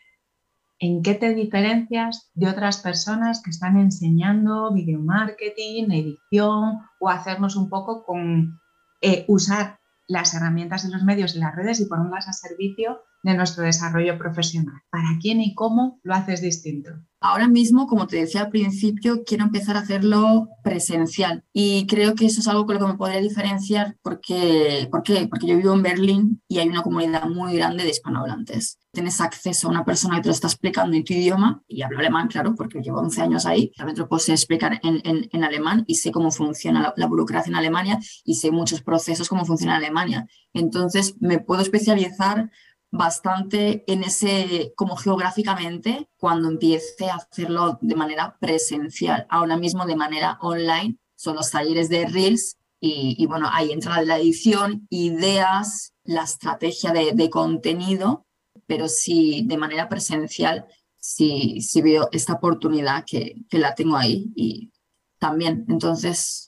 ¿En 0.79 1.03
qué 1.03 1.15
te 1.15 1.35
diferencias 1.35 2.31
de 2.35 2.49
otras 2.49 2.79
personas 2.79 3.43
que 3.43 3.51
están 3.51 3.77
enseñando 3.79 4.73
video 4.73 5.01
marketing, 5.01 5.91
edición 5.91 6.81
o 7.01 7.09
hacernos 7.09 7.57
un 7.57 7.69
poco 7.69 8.05
con 8.05 8.61
eh, 9.01 9.25
usar 9.27 9.79
las 10.09 10.35
herramientas 10.35 10.85
de 10.85 10.93
los 10.93 11.05
medios 11.05 11.37
y 11.37 11.39
las 11.39 11.55
redes 11.55 11.81
y 11.81 11.87
ponerlas 11.87 12.29
a 12.29 12.33
servicio 12.33 13.05
de 13.23 13.35
nuestro 13.35 13.65
desarrollo 13.65 14.17
profesional. 14.19 14.83
¿Para 14.91 15.19
quién 15.21 15.41
y 15.41 15.55
cómo 15.55 16.01
lo 16.03 16.15
haces 16.15 16.41
distinto? 16.41 16.91
Ahora 17.21 17.49
mismo, 17.49 17.89
como 17.89 18.07
te 18.07 18.17
decía 18.17 18.43
al 18.43 18.51
principio, 18.51 19.25
quiero 19.25 19.43
empezar 19.43 19.77
a 19.77 19.81
hacerlo 19.81 20.51
presencial 20.63 21.45
y 21.53 21.85
creo 21.89 22.15
que 22.15 22.27
eso 22.27 22.41
es 22.41 22.47
algo 22.47 22.65
con 22.65 22.77
lo 22.77 22.81
que 22.81 22.93
me 22.93 22.97
podría 22.97 23.21
diferenciar 23.21 23.97
porque, 24.03 24.87
¿por 24.89 25.03
qué? 25.03 25.27
porque 25.27 25.49
yo 25.49 25.57
vivo 25.57 25.75
en 25.75 25.83
Berlín 25.83 26.43
y 26.47 26.59
hay 26.59 26.69
una 26.69 26.83
comunidad 26.83 27.29
muy 27.29 27.57
grande 27.57 27.83
de 27.83 27.91
hispanohablantes. 27.91 28.79
Tienes 28.93 29.21
acceso 29.21 29.67
a 29.67 29.71
una 29.71 29.85
persona 29.85 30.17
que 30.17 30.23
te 30.23 30.29
lo 30.29 30.35
está 30.35 30.47
explicando 30.47 30.97
en 30.97 31.03
tu 31.03 31.13
idioma 31.13 31.61
y 31.67 31.83
hablo 31.83 31.99
alemán, 31.99 32.29
claro, 32.29 32.55
porque 32.55 32.81
llevo 32.81 33.01
11 33.01 33.21
años 33.21 33.47
ahí. 33.47 33.73
Realmente 33.77 34.01
lo 34.01 34.09
puedo 34.09 34.23
explicar 34.25 34.79
en, 34.85 35.01
en, 35.05 35.29
en, 35.33 35.45
alemán 35.45 35.83
y 35.89 35.97
sé 35.97 36.13
cómo 36.13 36.31
funciona 36.31 36.81
la, 36.81 36.95
la 36.97 37.07
burocracia 37.07 37.51
en 37.51 37.57
Alemania 37.57 37.99
y 38.25 38.37
sé 38.37 38.53
muchos 38.53 38.81
procesos, 38.81 39.29
cómo 39.29 39.45
funciona 39.45 39.77
en 39.77 39.85
Alemania. 39.85 40.29
Entonces, 40.53 41.17
me 41.21 41.41
puedo 41.41 41.63
especializar 41.63 42.51
bastante 42.91 43.85
en 43.87 44.05
ese, 44.05 44.73
como 44.77 44.97
geográficamente, 44.97 46.09
cuando 46.17 46.49
empiece 46.49 47.11
a 47.11 47.17
hacerlo 47.17 47.79
de 47.83 47.95
manera 47.95 48.37
presencial. 48.41 49.27
Ahora 49.29 49.57
mismo 49.57 49.87
de 49.87 49.97
manera 49.97 50.39
online 50.41 50.99
son 51.15 51.37
los 51.37 51.51
talleres 51.51 51.89
de 51.89 52.07
Reels 52.07 52.57
y, 52.81 53.27
bueno, 53.27 53.49
ahí 53.51 53.73
entra 53.73 54.01
la 54.03 54.19
edición, 54.19 54.87
ideas, 54.89 55.93
la 56.05 56.23
estrategia 56.23 56.93
de, 56.93 57.31
contenido, 57.31 58.25
pero 58.67 58.89
sí 58.89 59.45
de 59.47 59.57
manera 59.57 59.89
presencial, 59.89 60.67
sí, 60.97 61.61
sí 61.61 61.83
veo 61.83 62.09
esta 62.13 62.35
oportunidad 62.35 63.05
que, 63.05 63.35
que 63.51 63.59
la 63.59 63.75
tengo 63.75 63.97
ahí 63.97 64.33
y 64.37 64.71
también, 65.19 65.65
entonces 65.69 66.48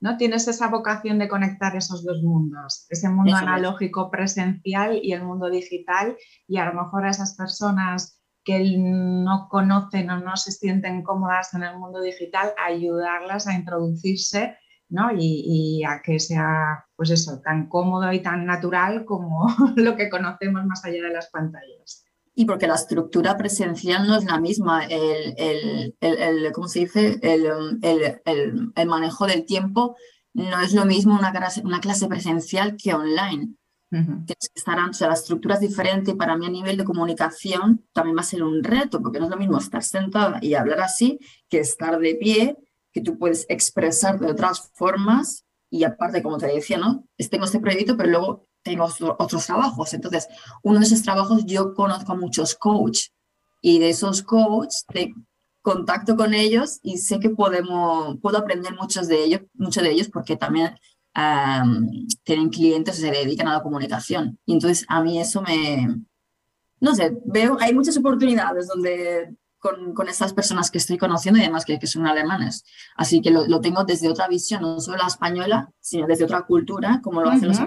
¿no? 0.00 0.16
Tienes 0.16 0.48
esa 0.48 0.68
vocación 0.68 1.18
de 1.18 1.28
conectar 1.28 1.76
esos 1.76 2.04
dos 2.04 2.22
mundos, 2.22 2.86
ese 2.88 3.08
mundo 3.08 3.34
analógico 3.34 4.10
presencial 4.10 5.00
y 5.02 5.12
el 5.12 5.24
mundo 5.24 5.50
digital, 5.50 6.16
y 6.46 6.58
a 6.58 6.66
lo 6.66 6.74
mejor 6.74 7.04
a 7.04 7.10
esas 7.10 7.34
personas 7.34 8.22
que 8.44 8.76
no 8.78 9.48
conocen 9.50 10.10
o 10.10 10.20
no 10.20 10.36
se 10.36 10.52
sienten 10.52 11.02
cómodas 11.02 11.52
en 11.54 11.64
el 11.64 11.78
mundo 11.78 12.00
digital, 12.00 12.52
ayudarlas 12.64 13.46
a 13.46 13.54
introducirse 13.54 14.56
¿no? 14.88 15.10
y, 15.14 15.84
a 15.84 16.00
que 16.02 16.18
sea 16.18 16.86
pues 16.96 17.10
eso, 17.10 17.40
tan 17.42 17.68
cómodo 17.68 18.10
y 18.12 18.20
tan 18.20 18.46
natural 18.46 19.04
como 19.04 19.46
lo 19.76 19.96
que 19.96 20.08
conocemos 20.08 20.64
más 20.64 20.84
allá 20.84 21.02
de 21.02 21.12
las 21.12 21.28
pantallas 21.30 22.07
y 22.38 22.44
porque 22.44 22.68
la 22.68 22.76
estructura 22.76 23.36
presencial 23.36 24.06
no 24.06 24.14
es 24.16 24.24
la 24.24 24.38
misma, 24.38 24.84
el, 24.84 25.34
el, 25.36 25.94
el, 26.00 26.52
¿cómo 26.52 26.68
se 26.68 26.78
dice? 26.78 27.18
El, 27.20 28.86
manejo 28.86 29.26
del 29.26 29.44
tiempo 29.44 29.96
no 30.34 30.60
es 30.60 30.72
lo 30.72 30.86
mismo 30.86 31.18
una 31.18 31.32
clase, 31.32 31.62
una 31.64 31.80
clase 31.80 32.06
presencial 32.06 32.76
que 32.76 32.94
online. 32.94 33.54
Tienes 33.90 34.50
que 34.54 34.54
estar, 34.54 34.78
o 34.78 34.92
sea, 34.92 35.08
la 35.08 35.14
estructura 35.14 35.56
es 35.56 35.62
diferente 35.62 36.12
y 36.12 36.14
para 36.14 36.36
mí 36.36 36.46
a 36.46 36.50
nivel 36.50 36.76
de 36.76 36.84
comunicación 36.84 37.84
también 37.92 38.16
va 38.16 38.20
a 38.20 38.24
ser 38.24 38.44
un 38.44 38.62
reto, 38.62 39.02
porque 39.02 39.18
no 39.18 39.24
es 39.24 39.32
lo 39.32 39.36
mismo 39.36 39.58
estar 39.58 39.82
sentada 39.82 40.38
y 40.40 40.54
hablar 40.54 40.78
así 40.78 41.18
que 41.48 41.58
estar 41.58 41.98
de 41.98 42.14
pie, 42.14 42.56
que 42.92 43.00
tú 43.00 43.18
puedes 43.18 43.46
expresar 43.48 44.20
de 44.20 44.30
otras 44.30 44.70
formas 44.74 45.44
y 45.70 45.82
aparte, 45.82 46.22
como 46.22 46.38
te 46.38 46.46
decía, 46.46 46.78
¿no? 46.78 47.04
Tengo 47.16 47.46
este 47.46 47.58
proyecto, 47.58 47.96
pero 47.96 48.10
luego 48.10 48.46
tengo 48.68 48.86
otros 49.18 49.46
trabajos. 49.46 49.94
Entonces, 49.94 50.28
uno 50.62 50.78
de 50.78 50.84
esos 50.84 51.02
trabajos 51.02 51.44
yo 51.46 51.74
conozco 51.74 52.12
a 52.12 52.16
muchos 52.16 52.54
coaches 52.54 53.12
y 53.60 53.78
de 53.78 53.90
esos 53.90 54.22
coaches 54.22 54.84
te 54.86 55.14
contacto 55.62 56.16
con 56.16 56.32
ellos 56.34 56.78
y 56.82 56.98
sé 56.98 57.20
que 57.20 57.30
podemos, 57.30 58.16
puedo 58.22 58.38
aprender 58.38 58.74
muchos 58.74 59.06
de 59.08 59.24
ellos, 59.24 59.42
muchos 59.54 59.82
de 59.82 59.90
ellos 59.90 60.08
porque 60.08 60.36
también 60.36 60.74
tienen 62.22 62.48
clientes 62.48 62.94
que 62.96 63.02
se 63.02 63.10
dedican 63.10 63.48
a 63.48 63.54
la 63.54 63.62
comunicación. 63.62 64.38
Y 64.46 64.54
entonces 64.54 64.86
a 64.88 65.02
mí 65.02 65.20
eso 65.20 65.42
me, 65.42 65.86
no 66.80 66.94
sé, 66.94 67.18
veo, 67.24 67.56
hay 67.60 67.74
muchas 67.74 67.96
oportunidades 67.96 68.68
donde 68.68 69.34
con, 69.58 69.92
con 69.94 70.08
estas 70.08 70.32
personas 70.32 70.70
que 70.70 70.78
estoy 70.78 70.96
conociendo 70.96 71.38
y 71.38 71.42
además 71.42 71.64
que, 71.64 71.78
que 71.78 71.86
son 71.86 72.06
alemanes. 72.06 72.64
Así 72.96 73.20
que 73.20 73.30
lo, 73.30 73.46
lo, 73.46 73.60
tengo 73.60 73.84
desde 73.84 74.08
otra 74.08 74.28
visión, 74.28 74.62
no 74.62 74.80
solo 74.80 74.98
la 74.98 75.08
española, 75.08 75.70
sino 75.80 76.06
desde 76.06 76.24
otra 76.24 76.42
cultura, 76.42 77.00
como 77.02 77.20
lo 77.20 77.28
uh 77.28 77.32
-huh. 77.32 77.36
hacen 77.36 77.48
los... 77.48 77.58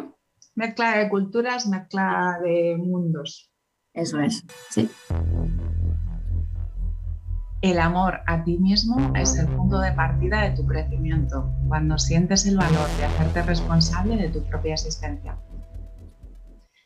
Mezcla 0.62 0.95
de 1.00 1.10
culturas, 1.10 1.65
mezcla 1.65 2.38
de 2.39 2.78
mundos. 2.78 3.52
Eso 3.95 4.19
es, 4.19 4.45
sí. 4.69 4.88
El 7.63 7.80
amor 7.80 8.19
a 8.28 8.43
ti 8.43 8.60
mismo 8.60 9.12
es 9.15 9.39
el 9.39 9.47
punto 9.47 9.80
de 9.80 9.91
partida 9.93 10.41
de 10.41 10.56
tu 10.56 10.67
crecimiento, 10.67 11.52
cuando 11.67 11.97
sientes 11.97 12.45
el 12.45 12.58
valor 12.58 12.88
de 12.97 13.06
hacerte 13.06 13.41
responsable 13.41 14.17
de 14.17 14.30
tu 14.30 14.43
propia 14.43 14.74
existencia. 14.74 15.36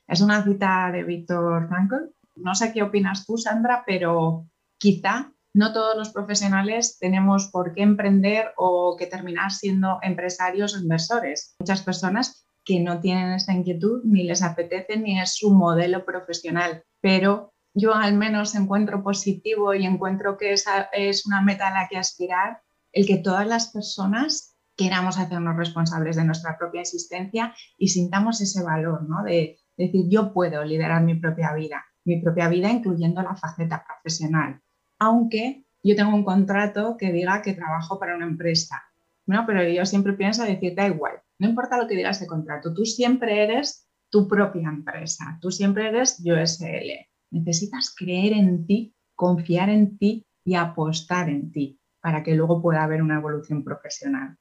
Es 0.08 0.22
una 0.22 0.42
cita 0.46 0.90
de 0.94 1.04
Víctor 1.04 1.68
Frankl. 1.68 2.16
No 2.38 2.56
sé 2.56 2.72
qué 2.72 2.82
opinas 2.82 3.26
tú, 3.26 3.38
Sandra, 3.38 3.84
pero 3.86 4.48
quizá 4.78 5.34
no 5.54 5.74
todos 5.74 5.98
los 5.98 6.12
profesionales 6.14 6.98
tenemos 6.98 7.50
por 7.52 7.74
qué 7.74 7.82
emprender 7.82 8.54
o 8.56 8.96
que 8.98 9.08
terminar 9.08 9.52
siendo 9.52 10.00
empresarios 10.02 10.74
o 10.76 10.80
inversores. 10.80 11.58
Muchas 11.60 11.82
personas 11.82 12.46
que 12.66 12.80
no 12.82 13.00
tienen 13.00 13.34
esta 13.34 13.54
inquietud 13.54 14.02
ni 14.04 14.24
les 14.24 14.42
apetece 14.42 14.98
ni 14.98 15.20
es 15.20 15.36
su 15.36 15.54
modelo 15.54 16.04
profesional, 16.04 16.84
pero 17.00 17.54
yo 17.74 17.94
al 17.94 18.16
menos 18.16 18.56
encuentro 18.56 19.04
positivo 19.04 19.74
y 19.74 19.86
encuentro 19.86 20.38
que 20.38 20.54
esa 20.54 20.90
es 20.92 21.26
una 21.26 21.42
meta 21.42 21.68
a 21.68 21.72
la 21.72 21.88
que 21.88 21.98
aspirar, 21.98 22.62
el 22.92 23.06
que 23.06 23.18
todas 23.18 23.46
las 23.46 23.72
personas 23.72 24.56
queramos 24.76 25.18
hacernos 25.20 25.56
responsables 25.56 26.16
de 26.16 26.26
nuestra 26.26 26.58
propia 26.58 26.82
existencia 26.82 27.54
y 27.78 27.90
sintamos 27.90 28.42
ese 28.42 28.64
valor, 28.64 29.08
¿no? 29.08 29.24
De 29.24 29.58
decir, 29.78 30.06
yo 30.10 30.34
puedo 30.34 30.64
liderar 30.64 31.04
mi 31.04 31.16
propia 31.16 31.54
vida, 31.54 31.86
mi 32.06 32.22
propia 32.22 32.48
vida 32.50 32.72
incluyendo 32.72 33.22
la 33.22 33.36
faceta 33.36 33.86
profesional, 33.86 34.62
aunque 35.00 35.66
yo 35.84 35.96
tengo 35.96 36.16
un 36.16 36.24
contrato 36.24 36.98
que 36.98 37.12
diga 37.12 37.42
que 37.42 37.54
trabajo 37.54 38.00
para 38.00 38.16
una 38.16 38.26
empresa, 38.26 38.84
¿no? 39.26 39.46
Pero 39.46 39.68
yo 39.68 39.86
siempre 39.86 40.14
pienso 40.14 40.44
decir, 40.44 40.76
da 40.76 40.88
igual, 40.88 41.22
no 41.40 41.50
importa 41.50 41.78
lo 41.78 41.88
que 41.88 41.96
diga 41.96 42.12
ese 42.12 42.28
contrato, 42.28 42.74
tú 42.74 42.86
siempre 42.86 43.44
eres 43.44 43.88
tu 44.10 44.28
propia 44.28 44.70
empresa, 44.70 45.38
tú 45.42 45.52
siempre 45.52 45.88
eres 45.88 46.24
yo 46.24 46.36
SL. 46.36 46.92
Necesitas 47.32 47.94
creer 47.96 48.34
en 48.34 48.66
ti, 48.66 48.96
confiar 49.16 49.70
en 49.70 49.98
ti 49.98 50.26
y 50.46 50.56
apostar 50.56 51.30
en 51.30 51.52
ti 51.52 51.80
para 52.02 52.24
que 52.24 52.36
luego 52.36 52.62
pueda 52.62 52.84
haber 52.84 53.02
una 53.02 53.16
evolución 53.16 53.64
profesional. 53.64 54.38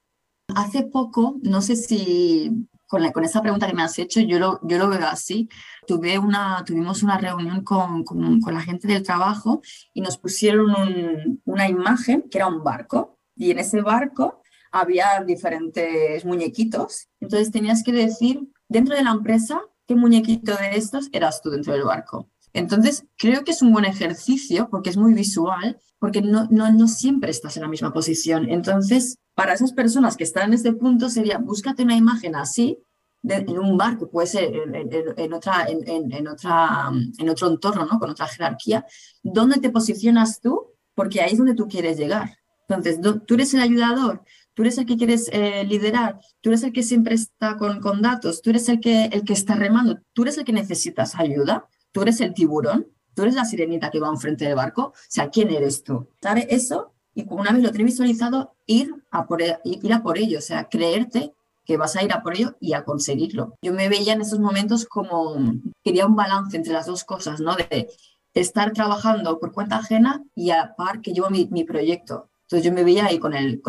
Hace 0.55 0.85
poco, 0.85 1.39
no 1.43 1.63
sé 1.63 1.77
si 1.77 2.69
con, 2.87 3.25
esa 3.25 3.43
pregunta 3.43 3.67
que 3.67 3.75
me 3.75 3.83
has 3.83 3.99
hecho, 3.99 4.21
yo 4.21 4.39
lo, 4.39 4.61
yo 4.63 4.79
lo 4.79 4.89
veo 4.89 5.07
así. 5.07 5.49
Tuve 5.87 6.19
una, 6.19 6.63
tuvimos 6.65 7.03
una 7.03 7.19
reunión 7.19 7.65
con, 7.65 8.05
con, 8.05 8.55
la 8.55 8.61
gente 8.61 8.87
del 8.87 9.03
trabajo 9.03 9.63
y 9.93 10.01
nos 10.01 10.19
pusieron 10.19 10.71
un, 10.71 11.43
una 11.45 11.69
imagen 11.69 12.29
que 12.31 12.39
era 12.39 12.47
un 12.47 12.63
barco 12.63 13.19
y 13.35 13.51
en 13.51 13.59
ese 13.59 13.81
barco 13.81 14.43
había 14.75 15.23
diferentes 15.25 16.25
muñequitos. 16.25 17.09
Entonces 17.21 17.53
tenías 17.53 17.83
que 17.85 17.93
decir 17.93 18.41
dentro 18.69 18.97
de 18.97 19.05
la 19.05 19.13
empresa 19.13 19.63
qué 19.87 19.95
muñequito 19.95 20.53
de 20.57 20.77
estos 20.77 21.09
eras 21.13 21.41
tú 21.41 21.51
dentro 21.51 21.73
del 21.73 21.85
barco. 21.85 22.29
Entonces, 22.53 23.05
creo 23.17 23.43
que 23.45 23.51
es 23.51 23.63
un 23.63 23.73
buen 23.73 23.85
ejercicio 23.85 24.69
porque 24.71 24.91
es 24.91 24.97
muy 24.97 25.13
visual, 25.13 25.79
porque 25.99 26.23
no, 26.23 26.47
no, 26.51 26.73
no 26.73 26.89
siempre 26.89 27.31
estás 27.31 27.57
en 27.57 27.63
la 27.63 27.69
misma 27.69 27.93
posición. 27.93 28.49
Entonces, 28.49 29.19
para 29.35 29.55
esas 29.55 29.73
personas 29.73 30.17
que 30.17 30.25
están 30.25 30.49
en 30.49 30.55
este 30.55 30.73
punto 30.73 31.09
sería, 31.09 31.39
búscate 31.39 31.83
una 31.83 31.97
imagen 31.97 32.37
así, 32.37 32.79
en 33.23 33.59
un 33.59 33.77
barco, 33.77 34.11
puede 34.11 34.27
ser 34.27 34.55
en, 34.55 34.75
en, 34.75 35.15
en 35.17 35.33
otra, 35.33 35.67
en, 35.67 36.29
otra, 36.29 36.91
en 37.19 37.29
otro 37.29 37.49
entorno, 37.49 37.87
¿no? 37.87 37.99
con 37.99 38.11
otra 38.11 38.27
jerarquía, 38.27 38.85
¿dónde 39.23 39.59
te 39.61 39.71
posicionas 39.71 40.41
tú? 40.41 40.75
Porque 40.95 41.23
ahí 41.23 41.33
es 41.33 41.39
donde 41.39 41.55
tú 41.55 41.67
quieres 41.67 41.97
llegar. 41.97 42.37
Entonces, 42.69 43.01
tú 43.27 43.35
eres 43.35 43.53
el 43.55 43.61
ayudador, 43.61 44.23
tú 44.55 44.63
eres 44.63 44.79
el 44.79 44.87
que 44.87 44.97
quieres 44.97 45.29
eh, 45.33 45.65
liderar, 45.65 46.21
tú 46.41 46.51
eres 46.51 46.63
el 46.63 46.73
que 46.73 46.83
siempre 46.83 47.15
está 47.15 47.57
con, 47.57 47.81
con 47.81 48.03
datos, 48.03 48.41
tú 48.41 48.51
eres 48.51 48.69
el 48.69 48.81
que, 48.81 49.07
el 49.07 49.25
que 49.25 49.33
está 49.33 49.55
remando, 49.55 49.99
tú 50.13 50.23
eres 50.23 50.39
el 50.39 50.45
que 50.45 50.53
necesitas 50.53 51.15
ayuda 51.17 51.69
tú 51.95 52.03
eres 52.03 52.21
el 52.21 52.35
tiburón, 52.35 52.89
tú 53.15 53.23
eres 53.23 53.37
la 53.37 53.45
sirenita 53.45 53.91
que 53.91 54.01
va 54.01 54.09
enfrente 54.09 54.45
del 54.45 54.57
barco, 54.57 54.87
o 54.87 54.95
sea, 55.09 55.31
¿quién 55.31 55.51
eres 55.51 55.85
tú? 55.85 56.09
¿Sabes 56.21 56.47
eso? 56.51 56.93
Y 57.15 57.25
una 57.31 57.53
vez 57.53 57.63
lo 57.63 57.71
tienes 57.71 57.93
visualizado, 57.93 58.57
ir 58.67 58.93
a, 59.13 59.27
por, 59.27 59.41
e, 59.41 59.61
ir 59.65 59.93
a 59.93 60.03
por 60.03 60.19
ello, 60.19 60.39
o 60.39 60.43
sea, 60.43 60.69
creerte 60.69 61.33
que 61.65 61.77
vas 61.77 61.95
a 61.95 62.03
ir 62.03 62.13
a 62.13 62.23
por 62.23 62.35
ello 62.35 62.57
y 62.61 62.73
a 62.73 62.85
conseguirlo. 62.85 63.55
Yo 63.63 63.73
me 63.73 63.89
veía 63.89 64.13
en 64.13 64.23
esos 64.23 64.41
momentos 64.41 64.87
como, 64.87 65.37
quería 65.85 66.05
un 66.05 66.17
balance 66.17 66.57
entre 66.57 66.73
las 66.73 66.87
dos 66.87 67.05
cosas, 67.05 67.41
¿no? 67.41 67.55
De 67.55 67.89
estar 68.35 68.73
trabajando 68.73 69.39
por 69.39 69.53
cuenta 69.53 69.77
ajena 69.77 70.25
y 70.35 70.51
a 70.51 70.75
par 70.77 71.01
que 71.01 71.13
llevo 71.13 71.31
mi, 71.31 71.47
mi 71.53 71.63
proyecto. 71.63 72.29
Yo 72.59 72.73
me 72.73 72.85
veía 72.85 73.07
ahí 73.07 73.19
con 73.19 73.35
el, 73.35 73.63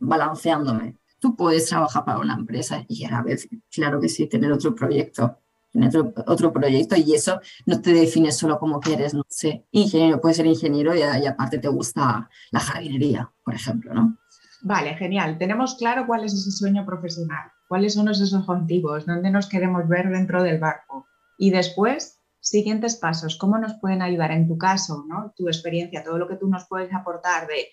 balanceándome. 0.00 0.96
Tú 1.18 1.36
puedes 1.36 1.68
trabajar 1.68 2.04
para 2.04 2.18
una 2.18 2.34
empresa 2.34 2.84
y 2.88 3.04
a 3.04 3.10
la 3.10 3.22
vez, 3.22 3.48
claro 3.70 4.00
que 4.00 4.08
sí, 4.08 4.26
tener 4.26 4.50
otro 4.50 4.74
proyecto 4.74 5.38
en 5.74 5.84
otro, 5.84 6.12
otro 6.26 6.52
proyecto 6.52 6.96
y 6.96 7.14
eso 7.14 7.40
no 7.66 7.80
te 7.80 7.92
define 7.92 8.30
solo 8.32 8.58
como 8.58 8.80
que 8.80 8.94
eres, 8.94 9.14
no 9.14 9.24
sé, 9.28 9.66
ingeniero, 9.70 10.20
puedes 10.20 10.36
ser 10.36 10.46
ingeniero 10.46 10.94
y, 10.94 10.98
y 10.98 11.26
aparte 11.26 11.58
te 11.58 11.68
gusta 11.68 12.28
la 12.50 12.60
jardinería, 12.60 13.30
por 13.44 13.54
ejemplo, 13.54 13.94
¿no? 13.94 14.18
Vale, 14.62 14.94
genial. 14.94 15.38
Tenemos 15.38 15.74
claro 15.74 16.06
cuál 16.06 16.24
es 16.24 16.34
ese 16.34 16.52
sueño 16.52 16.86
profesional, 16.86 17.50
cuáles 17.68 17.94
son 17.94 18.08
esos 18.08 18.32
objetivos, 18.32 19.06
dónde 19.06 19.30
nos 19.30 19.48
queremos 19.48 19.88
ver 19.88 20.08
dentro 20.08 20.42
del 20.42 20.60
barco. 20.60 21.06
Y 21.36 21.50
después, 21.50 22.20
siguientes 22.38 22.96
pasos, 22.96 23.36
¿cómo 23.36 23.58
nos 23.58 23.74
pueden 23.80 24.02
ayudar 24.02 24.30
en 24.30 24.46
tu 24.46 24.56
caso, 24.56 25.04
¿no? 25.08 25.32
tu 25.36 25.48
experiencia, 25.48 26.04
todo 26.04 26.18
lo 26.18 26.28
que 26.28 26.36
tú 26.36 26.48
nos 26.48 26.66
puedes 26.68 26.92
aportar 26.92 27.48
de 27.48 27.66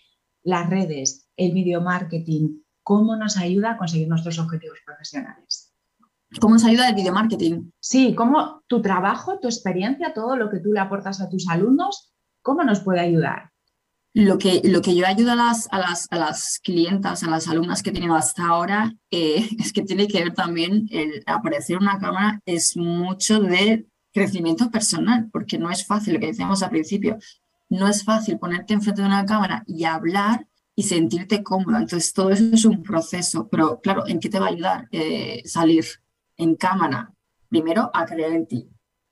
las 0.44 0.70
redes, 0.70 1.30
el 1.38 1.52
video 1.54 1.82
marketing, 1.82 2.62
cómo 2.84 3.16
nos 3.16 3.38
ayuda 3.38 3.72
a 3.72 3.78
conseguir 3.78 4.08
nuestros 4.08 4.40
objetivos 4.40 4.80
profesionales? 4.86 5.74
¿Cómo 6.40 6.54
nos 6.56 6.66
ayuda 6.66 6.90
el 6.90 6.96
video 6.96 7.14
marketing? 7.14 7.72
Sí, 7.80 8.14
cómo 8.14 8.64
tu 8.68 8.82
trabajo, 8.82 9.40
tu 9.40 9.48
experiencia, 9.48 10.14
todo 10.14 10.36
lo 10.36 10.50
que 10.50 10.60
tú 10.60 10.72
le 10.72 10.80
aportas 10.80 11.22
a 11.22 11.30
tus 11.30 11.48
alumnos, 11.50 12.14
¿cómo 12.42 12.64
nos 12.64 12.82
puede 12.82 13.00
ayudar? 13.00 13.52
Lo 14.14 14.38
que, 14.38 14.62
lo 14.64 14.82
que 14.82 14.96
yo 14.96 15.06
ayudo 15.06 15.32
a 15.32 15.36
las, 15.36 15.68
a, 15.72 15.80
las, 15.80 16.08
a 16.12 16.18
las 16.18 16.60
clientas, 16.64 17.24
a 17.24 17.30
las 17.30 17.48
alumnas 17.48 17.84
que 17.84 17.92
he 17.92 17.94
tenido 17.94 18.16
hasta 18.16 18.48
ahora, 18.48 18.94
eh, 19.12 19.48
es 19.60 19.74
que 19.74 19.84
tiene 19.84 20.08
que 20.08 20.24
ver 20.24 20.34
también 20.34 20.88
el 20.92 21.24
aparecer 21.26 21.78
en 21.78 21.84
una 21.84 22.00
cámara, 22.00 22.42
es 22.46 22.76
mucho 22.76 23.40
de 23.40 23.88
crecimiento 24.12 24.70
personal, 24.72 25.30
porque 25.32 25.58
no 25.58 25.70
es 25.70 25.86
fácil, 25.86 26.16
lo 26.16 26.20
que 26.20 26.28
decíamos 26.28 26.64
al 26.64 26.72
principio, 26.72 27.18
no 27.70 27.88
es 27.88 28.04
fácil 28.04 28.40
ponerte 28.40 28.74
enfrente 28.74 29.02
de 29.02 29.08
una 29.08 29.26
cámara 29.26 29.64
y 29.68 29.86
hablar 29.86 30.48
y 30.76 30.84
sentirte 30.84 31.44
cómoda. 31.44 31.80
Entonces, 31.80 32.14
todo 32.14 32.32
eso 32.32 32.44
es 32.54 32.66
un 32.66 32.84
proceso, 32.84 33.48
pero 33.50 33.80
claro, 33.82 34.08
¿en 34.08 34.20
qué 34.20 34.30
te 34.30 34.40
va 34.40 34.48
a 34.48 34.50
ayudar 34.50 34.88
eh, 34.92 35.42
salir 35.46 35.86
en 36.38 36.56
cámara, 36.56 37.14
primero 37.50 37.92
a 37.94 38.06
creer 38.06 38.34
en 38.34 38.48
ti, 38.48 38.70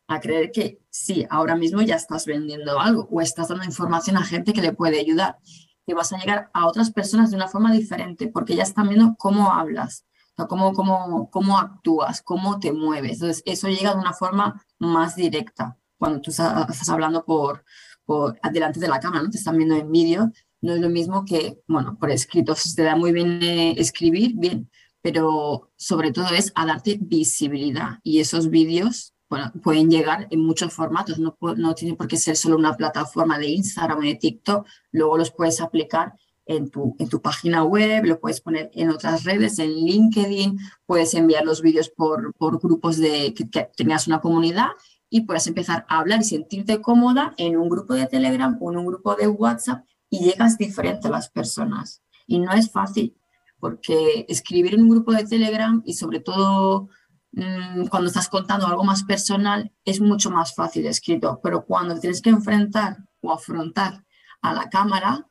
a 0.08 0.20
creer 0.20 0.52
que 0.52 0.80
sí, 0.89 1.28
ahora 1.30 1.56
mismo 1.56 1.82
ya 1.82 1.96
estás 1.96 2.26
vendiendo 2.26 2.80
algo 2.80 3.08
o 3.12 3.22
estás 3.22 3.50
dando 3.50 3.65
información 3.65 4.17
a 4.17 4.24
gente 4.24 4.54
que 4.54 4.62
le 4.62 4.74
puede 4.74 5.00
ayudar, 5.00 5.38
que 5.86 5.93
vas 5.93 6.13
a 6.13 6.17
llegar 6.17 6.50
a 6.54 6.67
otras 6.67 6.91
personas 6.91 7.30
de 7.30 7.36
una 7.36 7.48
forma 7.48 7.72
diferente 7.72 8.28
porque 8.28 8.56
ya 8.56 8.63
están 8.63 8.88
viendo 8.88 9.15
cómo 9.17 9.52
hablas, 9.52 10.06
cómo, 10.48 10.74
cómo, 10.74 11.30
cómo 11.30 11.58
actúas, 11.58 12.22
cómo 12.22 12.60
te 12.60 12.72
mueves. 12.72 13.13
Entonces, 13.13 13.43
eso 13.46 13.67
llega 13.67 13.93
de 13.93 14.00
una 14.00 14.13
forma 14.13 14.63
más 14.80 15.15
directa 15.15 15.78
cuando 15.98 16.22
tú 16.22 16.32
estás 16.32 16.89
hablando 16.89 17.26
por, 17.26 17.65
por 18.08 18.39
delante 18.52 18.80
de 18.80 18.88
la 18.88 19.00
cámara, 19.00 19.22
¿no? 19.22 19.30
Te 19.30 19.38
están 19.38 19.58
viendo 19.58 19.76
en 19.76 19.91
vídeo, 19.91 20.32
no 20.62 20.74
es 20.74 20.80
lo 20.82 20.89
mismo 20.89 21.26
que, 21.26 21.60
bueno, 21.67 21.98
por 22.00 22.10
escrito, 22.10 22.56
si 22.56 22.74
te 22.74 22.84
da 22.84 22.96
muy 22.96 23.12
bien 23.12 23.43
eh, 23.43 23.76
escribir, 23.78 24.34
bien, 24.36 24.72
pero 25.02 25.70
sobre 25.76 26.12
todo 26.12 26.30
es 26.30 26.52
a 26.56 26.65
darte 26.65 26.98
visibilidad. 27.00 28.00
Y 28.04 28.20
esos 28.20 28.50
vídeos 28.50 29.13
bueno, 29.30 29.52
pueden 29.62 29.91
llegar 29.91 30.28
en 30.32 30.39
muchos 30.39 30.74
formatos, 30.74 31.20
no, 31.20 31.38
no 31.58 31.76
tiene 31.76 31.96
por 31.96 32.08
qué 32.08 32.15
ser 32.15 32.38
solo 32.38 32.56
una 32.56 32.78
plataforma 32.78 33.38
de 33.38 33.48
Instagram 33.48 34.00
o 34.00 34.02
de 34.02 34.15
TikTok, 34.15 34.65
luego 34.91 35.17
los 35.17 35.32
puedes 35.32 35.60
aplicar 35.60 36.13
en 36.46 36.70
tu, 36.70 36.96
en 36.98 37.10
tu 37.10 37.22
página 37.22 37.65
web, 37.65 38.06
lo 38.06 38.22
puedes 38.22 38.39
poner 38.39 38.72
en 38.74 38.89
otras 38.89 39.26
redes, 39.26 39.60
en 39.60 39.72
LinkedIn, 39.72 40.58
puedes 40.86 41.13
enviar 41.13 41.43
los 41.43 41.62
vídeos 41.62 41.89
por, 41.89 42.34
por 42.36 42.58
grupos 42.62 42.98
de 42.98 43.34
que, 43.34 43.50
que 43.50 43.70
tengas 43.76 44.08
una 44.08 44.22
comunidad 44.22 44.70
y 45.10 45.22
puedes 45.22 45.48
empezar 45.48 45.86
a 45.89 46.00
hablar 46.00 46.22
y 46.22 46.26
sentirte 46.26 46.82
cómoda 46.82 47.34
en 47.38 47.58
un 47.58 47.70
grupo 47.70 47.93
de 47.93 48.08
Telegram 48.08 48.58
o 48.60 48.72
en 48.72 48.78
un 48.78 48.86
grupo 48.86 49.15
de 49.15 49.28
WhatsApp 49.28 49.86
y 50.10 50.20
llegas 50.20 50.58
diferente 50.58 51.08
a 51.08 51.12
las 51.12 51.30
personas. 51.30 52.02
Y 52.26 52.39
no 52.39 52.52
es 52.52 52.72
fácil, 52.72 53.15
porque 53.60 54.26
escribir 54.28 54.76
en 54.76 54.82
un 54.82 54.89
grupo 54.89 55.13
de 55.13 55.26
Telegram 55.26 55.82
y 55.86 55.93
sobre 55.93 56.20
todo 56.20 56.89
mmm, 57.32 57.88
cuando 57.88 58.08
estás 58.08 58.30
contando 58.30 58.67
algo 58.67 58.84
más 58.84 59.04
personal 59.04 59.72
es 59.86 60.02
mucho 60.02 60.30
más 60.30 60.54
fácil 60.56 60.86
escrito, 60.86 61.39
pero 61.41 61.65
cuando 61.65 62.00
tienes 62.00 62.22
que 62.22 62.30
enfrentar 62.30 62.98
o 63.22 63.32
afrontar 63.32 64.04
a 64.41 64.54
la 64.54 64.70
cámara 64.70 65.28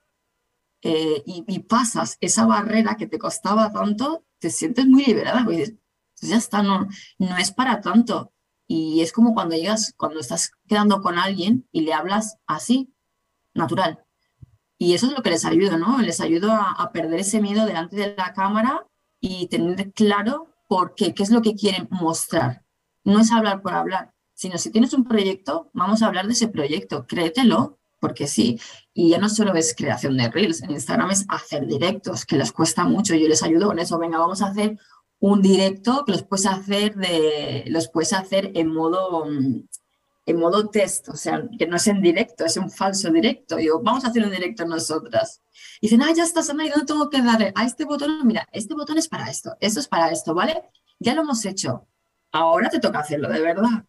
eh, 0.83 1.23
y, 1.27 1.59
pasas 1.61 2.17
esa 2.21 2.47
barrera 2.47 2.97
que 2.97 3.07
te 3.07 3.19
costaba 3.19 3.73
tanto, 3.73 4.25
te 4.39 4.51
sientes 4.51 4.87
muy 4.87 5.05
liberada, 5.05 5.45
pues 5.45 5.75
ya 6.21 6.37
está, 6.37 6.63
no, 6.63 6.87
no 7.19 7.37
es 7.39 7.51
para 7.51 7.81
tanto. 7.81 8.33
Y 8.67 9.01
es 9.01 9.13
como 9.13 9.35
cuando 9.35 9.55
llegas, 9.55 9.95
cuando 9.97 10.21
estás 10.21 10.53
quedando 10.67 11.01
con 11.01 11.19
alguien 11.19 11.69
y 11.73 11.83
le 11.83 11.93
hablas 11.93 12.39
así, 12.47 12.93
natural. 13.55 14.05
Y 14.79 14.95
eso 14.95 15.07
es 15.07 15.13
lo 15.13 15.23
que 15.23 15.31
les 15.31 15.45
ayuda, 15.45 15.77
¿no? 15.77 15.99
Les 16.03 16.21
ayuda 16.21 16.73
a, 16.73 16.93
perder 16.93 17.21
ese 17.21 17.41
miedo 17.41 17.65
delante 17.65 17.97
de 17.97 18.15
la 18.17 18.33
cámara 18.33 18.87
y 19.21 19.47
tener 19.47 19.93
claro 19.93 20.49
por 20.69 20.95
qué, 20.95 21.15
qué 21.15 21.23
es 21.23 21.31
lo 21.31 21.43
que 21.43 21.55
quieren 21.55 21.89
mostrar. 21.91 22.65
No 23.05 23.21
es 23.21 23.33
hablar 23.33 23.63
por 23.63 23.73
hablar, 23.73 24.13
sino 24.35 24.59
si 24.59 24.71
tienes 24.71 24.93
un 24.93 25.05
proyecto, 25.05 25.71
vamos 25.73 26.03
a 26.03 26.07
hablar 26.07 26.27
de 26.27 26.35
ese 26.35 26.49
proyecto, 26.49 27.07
créetelo, 27.07 27.79
porque 28.01 28.27
sí. 28.27 28.61
Y 28.93 29.11
ya 29.11 29.19
no 29.19 29.29
solo 29.29 29.55
es 29.55 29.75
creación 29.75 30.17
de 30.17 30.31
reels, 30.31 30.63
en 30.63 30.73
Instagram 30.73 31.11
es 31.11 31.25
hacer 31.29 31.67
directos, 31.67 32.27
que 32.27 32.37
les 32.37 32.53
cuesta 32.53 32.85
mucho. 32.85 33.15
Yo 33.15 33.29
les 33.29 33.43
ayudo 33.43 33.69
con 33.69 33.79
eso, 33.79 33.99
venga, 33.99 34.19
vamos 34.19 34.43
a 34.43 34.49
hacer 34.49 34.79
un 35.21 35.43
directo 35.43 36.05
que 36.05 36.13
los 36.13 36.23
puedes 36.25 36.47
hacer, 36.47 36.95
de, 36.95 37.65
los 37.69 37.89
puedes 37.89 38.13
hacer 38.13 38.53
en 38.55 38.69
modo, 38.69 39.27
en 39.27 40.37
modo 40.39 40.69
test, 40.69 41.09
o 41.09 41.17
sea, 41.17 41.43
que 41.59 41.67
no 41.67 41.77
es 41.77 41.87
en 41.87 42.03
directo, 42.03 42.45
es 42.45 42.57
un 42.57 42.71
falso 42.71 43.11
directo. 43.11 43.57
Digo, 43.57 43.81
vamos 43.83 44.05
a 44.05 44.09
hacer 44.09 44.25
un 44.25 44.31
directo 44.31 44.67
nosotras. 44.67 45.41
Dicen, 45.81 46.03
ah, 46.03 46.13
ya 46.15 46.25
está, 46.25 46.43
Sana, 46.43 46.67
¿y 46.67 46.71
dónde 46.71 46.87
tengo 46.87 47.09
que 47.09 47.23
darle? 47.23 47.53
A 47.55 47.65
este 47.65 47.85
botón, 47.85 48.27
mira, 48.27 48.47
este 48.53 48.75
botón 48.75 48.99
es 48.99 49.09
para 49.09 49.31
esto, 49.31 49.57
esto 49.61 49.81
es 49.81 49.89
para 49.89 50.11
esto, 50.11 50.35
¿vale? 50.35 50.63
Ya 50.99 51.15
lo 51.15 51.23
hemos 51.23 51.45
hecho. 51.45 51.87
Ahora 52.33 52.69
te 52.69 52.81
toca 52.81 53.01
hacerlo, 53.01 53.29
de 53.29 53.41
verdad. 53.41 53.85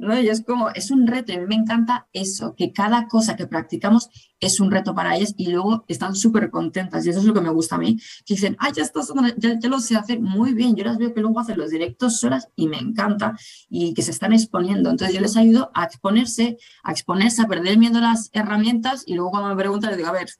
¿No? 0.00 0.18
Y 0.18 0.28
es 0.28 0.42
como, 0.42 0.70
es 0.70 0.90
un 0.90 1.06
reto, 1.06 1.32
y 1.32 1.38
me 1.40 1.54
encanta 1.54 2.08
eso, 2.12 2.54
que 2.56 2.72
cada 2.72 3.06
cosa 3.06 3.36
que 3.36 3.46
practicamos 3.46 4.08
es 4.40 4.58
un 4.58 4.70
reto 4.70 4.94
para 4.94 5.14
ellas 5.14 5.34
y 5.36 5.50
luego 5.50 5.84
están 5.88 6.16
súper 6.16 6.50
contentas 6.50 7.04
y 7.04 7.10
eso 7.10 7.18
es 7.18 7.26
lo 7.26 7.34
que 7.34 7.42
me 7.42 7.50
gusta 7.50 7.76
a 7.76 7.78
mí, 7.78 7.98
que 8.24 8.34
dicen, 8.34 8.56
ay, 8.58 8.72
ya, 8.74 8.82
estás, 8.82 9.12
ya, 9.36 9.68
lo 9.68 9.78
sé 9.78 9.96
hacer 9.96 10.20
muy 10.20 10.54
bien, 10.54 10.74
yo 10.74 10.84
las 10.84 10.96
veo 10.96 11.12
que 11.12 11.20
luego 11.20 11.38
hacen 11.38 11.58
los 11.58 11.70
directos 11.70 12.18
solas 12.18 12.48
y 12.56 12.66
me 12.66 12.78
encanta 12.78 13.36
y 13.68 13.92
que 13.92 14.02
se 14.02 14.10
están 14.10 14.32
exponiendo, 14.32 14.90
entonces 14.90 15.14
yo 15.14 15.20
les 15.20 15.36
ayudo 15.36 15.70
a 15.74 15.84
exponerse, 15.84 16.56
a 16.82 16.92
exponerse, 16.92 17.42
a 17.42 17.46
perder 17.46 17.78
miedo 17.78 17.98
a 17.98 18.02
las 18.02 18.30
herramientas 18.32 19.04
y 19.06 19.14
luego 19.14 19.30
cuando 19.32 19.50
me 19.50 19.56
preguntan 19.56 19.90
les 19.90 19.98
digo, 19.98 20.08
a 20.08 20.12
ver, 20.12 20.30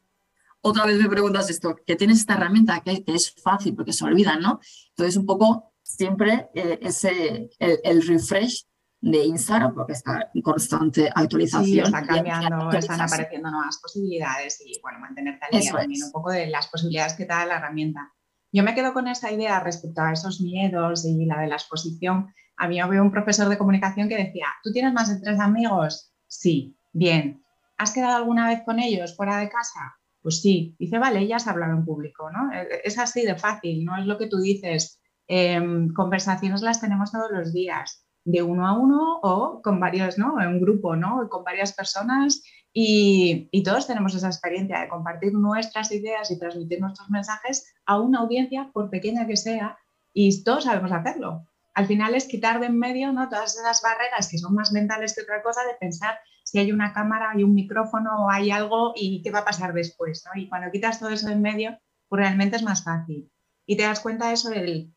otra 0.62 0.86
vez 0.86 0.98
me 0.98 1.08
preguntas 1.08 1.50
esto, 1.50 1.76
que 1.86 1.96
tienes 1.96 2.18
esta 2.18 2.34
herramienta 2.34 2.80
que, 2.80 3.04
es 3.06 3.34
fácil 3.42 3.74
porque 3.74 3.92
se 3.92 4.04
olvidan, 4.04 4.40
¿no? 4.40 4.60
Entonces 4.90 5.16
un 5.16 5.26
poco 5.26 5.72
siempre 5.82 6.48
eh, 6.54 6.78
ese, 6.82 7.50
el 7.58 8.06
refresh 8.06 8.66
de 9.00 9.24
Instagram 9.24 9.74
porque 9.74 9.94
está 9.94 10.30
en 10.34 10.42
constante 10.42 11.10
actualización. 11.14 11.64
Sí, 11.64 11.78
está 11.80 12.06
cambiando, 12.06 12.70
están 12.70 13.00
apareciendo 13.00 13.50
nuevas 13.50 13.78
posibilidades 13.80 14.60
y 14.64 14.78
bueno, 14.82 14.98
mantenerte 14.98 15.46
al 15.50 15.60
día 15.60 15.72
también 15.72 16.04
un 16.04 16.12
poco 16.12 16.30
de 16.30 16.46
las 16.48 16.68
posibilidades 16.68 17.14
que 17.14 17.24
te 17.24 17.32
da 17.32 17.46
la 17.46 17.56
herramienta. 17.56 18.12
Yo 18.52 18.62
me 18.62 18.74
quedo 18.74 18.92
con 18.92 19.08
esa 19.08 19.30
idea 19.30 19.60
respecto 19.60 20.02
a 20.02 20.12
esos 20.12 20.40
miedos 20.40 21.04
y 21.04 21.24
la 21.24 21.40
de 21.40 21.46
la 21.46 21.54
exposición. 21.54 22.34
A 22.56 22.68
mí 22.68 22.80
había 22.80 23.00
un 23.00 23.10
profesor 23.10 23.48
de 23.48 23.56
comunicación 23.56 24.08
que 24.08 24.16
decía, 24.16 24.46
¿tú 24.62 24.72
tienes 24.72 24.92
más 24.92 25.08
de 25.08 25.20
tres 25.20 25.40
amigos? 25.40 26.12
Sí, 26.26 26.76
bien. 26.92 27.42
¿Has 27.78 27.92
quedado 27.92 28.16
alguna 28.16 28.48
vez 28.48 28.62
con 28.64 28.80
ellos 28.80 29.16
fuera 29.16 29.38
de 29.38 29.48
casa? 29.48 29.96
Pues 30.20 30.42
sí. 30.42 30.76
Dice, 30.78 30.98
vale, 30.98 31.26
ya 31.26 31.36
has 31.36 31.46
hablado 31.46 31.72
en 31.72 31.86
público, 31.86 32.30
¿no? 32.30 32.52
E, 32.52 32.62
e, 32.62 32.80
es 32.84 32.98
así 32.98 33.24
de 33.24 33.36
fácil, 33.36 33.84
no 33.84 33.96
es 33.96 34.04
lo 34.04 34.18
que 34.18 34.26
tú 34.26 34.38
dices. 34.38 35.00
Em, 35.26 35.90
conversaciones 35.94 36.60
las 36.60 36.80
tenemos 36.80 37.12
todos 37.12 37.30
los 37.30 37.54
días 37.54 38.04
de 38.24 38.42
uno 38.42 38.66
a 38.66 38.78
uno 38.78 39.20
o 39.22 39.60
con 39.62 39.80
varios, 39.80 40.18
¿no? 40.18 40.40
En 40.40 40.48
un 40.48 40.60
grupo, 40.60 40.96
¿no? 40.96 41.28
Con 41.28 41.44
varias 41.44 41.72
personas 41.72 42.42
y, 42.72 43.62
todos 43.64 43.86
tenemos 43.86 44.14
esa 44.14 44.28
experiencia 44.28 44.80
de 44.80 44.88
compartir 44.88 45.32
nuestras 45.32 45.90
ideas 45.92 46.30
y 46.30 46.38
transmitir 46.38 46.80
nuestros 46.80 47.10
mensajes 47.10 47.74
a 47.86 47.98
una 48.00 48.20
audiencia, 48.20 48.70
por 48.72 48.90
pequeña 48.90 49.26
que 49.26 49.36
sea, 49.36 49.78
y 50.12 50.42
todos 50.44 50.64
sabemos 50.64 50.92
hacerlo. 50.92 51.46
Al 51.74 51.86
final 51.86 52.14
es 52.14 52.26
quitar 52.26 52.60
de 52.60 52.66
en 52.66 52.78
medio 52.78 53.12
¿no? 53.12 53.28
todas 53.28 53.56
esas 53.56 53.80
barreras 53.82 54.28
que 54.28 54.38
son 54.38 54.54
más 54.54 54.72
mentales 54.72 55.14
que 55.14 55.22
otra 55.22 55.42
cosa 55.42 55.62
de 55.64 55.74
pensar 55.78 56.18
si 56.42 56.58
hay 56.58 56.72
una 56.72 56.92
cámara, 56.92 57.30
hay 57.30 57.44
un 57.44 57.54
micrófono 57.54 58.24
o 58.24 58.30
hay 58.30 58.50
algo 58.50 58.92
y 58.96 59.22
qué 59.22 59.30
va 59.30 59.40
a 59.40 59.44
pasar 59.44 59.72
después. 59.72 60.24
¿no? 60.26 60.40
Y 60.40 60.48
cuando 60.48 60.70
quitas 60.72 60.98
todo 60.98 61.10
eso 61.10 61.28
de 61.28 61.34
en 61.34 61.42
medio, 61.42 61.78
pues 62.08 62.20
realmente 62.20 62.56
es 62.56 62.64
más 62.64 62.82
fácil. 62.82 63.30
Y 63.66 63.76
te 63.76 63.84
das 63.84 64.00
cuenta 64.00 64.28
de 64.28 64.34
eso 64.34 64.50
del 64.50 64.92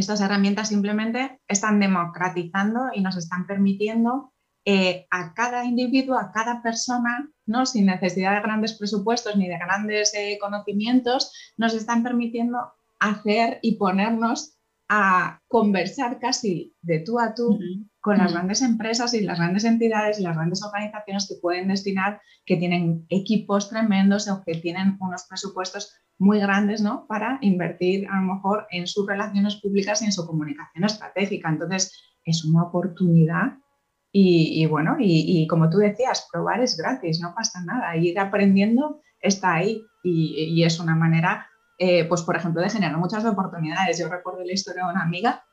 estas 0.00 0.20
herramientas 0.20 0.68
simplemente 0.68 1.40
están 1.48 1.80
democratizando 1.80 2.88
y 2.92 3.00
nos 3.00 3.16
están 3.16 3.46
permitiendo 3.46 4.32
eh, 4.64 5.06
a 5.10 5.32
cada 5.32 5.64
individuo, 5.64 6.18
a 6.18 6.32
cada 6.32 6.62
persona, 6.62 7.30
¿no? 7.46 7.64
sin 7.64 7.86
necesidad 7.86 8.34
de 8.34 8.42
grandes 8.42 8.74
presupuestos 8.74 9.36
ni 9.36 9.48
de 9.48 9.58
grandes 9.58 10.12
eh, 10.14 10.38
conocimientos, 10.40 11.32
nos 11.56 11.74
están 11.74 12.02
permitiendo 12.02 12.58
hacer 12.98 13.58
y 13.62 13.76
ponernos 13.76 14.58
a 14.88 15.40
conversar 15.46 16.18
casi 16.18 16.74
de 16.82 16.98
tú 16.98 17.20
a 17.20 17.32
tú 17.34 17.58
con 18.00 18.18
las 18.18 18.32
grandes 18.32 18.60
empresas 18.60 19.14
y 19.14 19.20
las 19.20 19.38
grandes 19.38 19.64
entidades 19.64 20.18
y 20.18 20.22
las 20.22 20.34
grandes 20.36 20.62
organizaciones 20.64 21.28
que 21.28 21.36
pueden 21.40 21.68
destinar, 21.68 22.20
que 22.44 22.56
tienen 22.56 23.06
equipos 23.08 23.70
tremendos 23.70 24.28
o 24.28 24.42
que 24.44 24.54
tienen 24.56 24.96
unos 25.00 25.26
presupuestos 25.28 25.94
muy 26.20 26.38
grandes 26.38 26.82
¿no? 26.82 27.06
para 27.06 27.38
invertir 27.40 28.06
a 28.08 28.20
lo 28.20 28.34
mejor 28.34 28.66
en 28.70 28.86
sus 28.86 29.06
relaciones 29.06 29.56
públicas 29.56 30.02
y 30.02 30.04
en 30.04 30.12
su 30.12 30.26
comunicación 30.26 30.84
estratégica. 30.84 31.48
Entonces, 31.48 31.98
es 32.24 32.44
una 32.44 32.64
oportunidad 32.64 33.58
y, 34.12 34.66
bueno, 34.66 34.96
y, 34.98 35.46
como 35.46 35.70
tú 35.70 35.78
decías, 35.78 36.28
probar 36.30 36.60
es 36.60 36.76
gratis, 36.76 37.20
no 37.20 37.32
pasa 37.34 37.64
nada. 37.64 37.96
Ir 37.96 38.18
aprendiendo 38.18 39.00
está 39.20 39.54
ahí 39.54 39.82
y, 40.02 40.62
es 40.62 40.78
una 40.78 40.94
manera, 40.94 41.46
eh, 41.78 42.04
pues 42.04 42.22
por 42.22 42.36
ejemplo, 42.36 42.60
de 42.60 42.70
generar 42.70 42.98
muchas 42.98 43.24
oportunidades. 43.24 43.98
Yo 43.98 44.08
recuerdo 44.08 44.44
la 44.44 44.52
historia 44.52 44.84
de 44.84 44.90
una 44.90 45.02
amiga 45.02 45.44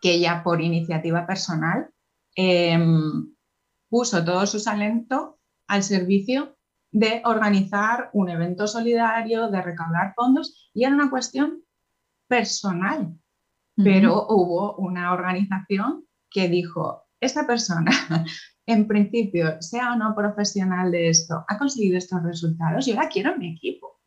que 0.00 0.12
ella 0.12 0.42
por 0.44 0.60
iniciativa 0.60 1.26
personal 1.26 1.90
em, 2.36 3.34
puso 3.88 4.24
todo 4.24 4.46
su 4.46 4.62
talento 4.62 5.40
al 5.66 5.82
servicio 5.82 6.56
de 6.92 7.22
organizar 7.24 8.10
un 8.12 8.28
evento 8.28 8.66
solidario, 8.66 9.48
de 9.48 9.62
recaudar 9.62 10.12
fondos, 10.14 10.70
y 10.74 10.84
era 10.84 10.94
una 10.94 11.10
cuestión 11.10 11.64
personal. 12.28 13.18
Pero 13.74 14.26
hubo 14.28 14.76
una 14.76 15.12
organización 15.12 16.04
que 16.30 16.48
dijo, 16.48 17.06
esta 17.18 17.46
persona, 17.46 17.90
en 18.66 18.86
principio, 18.86 19.60
sea 19.62 19.94
o 19.94 19.96
no 19.96 20.14
profesional 20.14 20.92
de 20.92 21.08
esto, 21.08 21.44
ha 21.48 21.58
conseguido 21.58 21.96
estos 21.96 22.22
resultados, 22.22 22.84
yo 22.84 22.94
la 22.94 23.08
quiero 23.08 23.32
en 23.32 23.38
mi 23.38 23.54
equipo. 23.54 24.00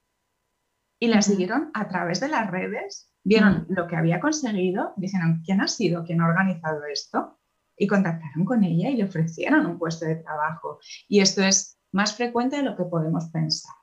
Y 1.00 1.08
la 1.08 1.22
siguieron 1.24 1.72
a 1.74 1.88
través 1.88 2.20
de 2.20 2.30
las 2.30 2.50
redes, 2.50 3.12
vieron 3.24 3.66
lo 3.70 3.88
que 3.88 3.96
había 3.96 4.20
conseguido, 4.20 4.94
dijeron, 4.96 5.42
¿quién 5.44 5.62
ha 5.62 5.68
sido 5.68 6.04
quien 6.04 6.22
ha 6.22 6.28
organizado 6.28 6.86
esto? 6.86 7.40
Y 7.76 7.88
contactaron 7.88 8.46
con 8.46 8.64
ella 8.64 8.90
y 8.90 8.98
le 8.98 9.04
ofrecieron 9.04 9.66
un 9.66 9.80
puesto 9.80 10.06
de 10.06 10.16
trabajo. 10.18 10.80
Y 11.10 11.20
esto 11.20 11.44
es 11.44 11.78
más 11.96 12.14
frecuente 12.14 12.58
de 12.58 12.64
lo 12.64 12.76
que 12.76 12.84
podemos 12.84 13.30
pensar. 13.30 13.74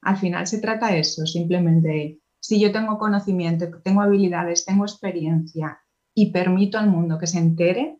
Al 0.00 0.16
final 0.16 0.46
se 0.46 0.58
trata 0.58 0.88
de 0.88 1.00
eso, 1.00 1.26
simplemente 1.26 2.18
si 2.40 2.58
yo 2.58 2.72
tengo 2.72 2.98
conocimiento, 2.98 3.66
tengo 3.84 4.00
habilidades, 4.00 4.64
tengo 4.64 4.84
experiencia 4.84 5.80
y 6.14 6.32
permito 6.32 6.78
al 6.78 6.88
mundo 6.88 7.18
que 7.18 7.26
se 7.26 7.38
entere, 7.38 7.98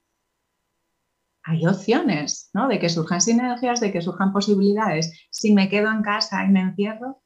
hay 1.45 1.67
opciones, 1.67 2.51
¿no? 2.55 2.67
De 2.67 2.79
que 2.79 2.89
surjan 2.89 3.21
sinergias, 3.21 3.81
de 3.81 3.93
que 3.93 4.01
surjan 4.01 4.33
posibilidades. 4.33 5.13
Si 5.31 5.53
me 5.53 5.69
quedo 5.69 5.91
en 5.91 6.03
casa 6.03 6.45
y 6.45 6.49
me 6.49 6.61
encierro, 6.61 7.23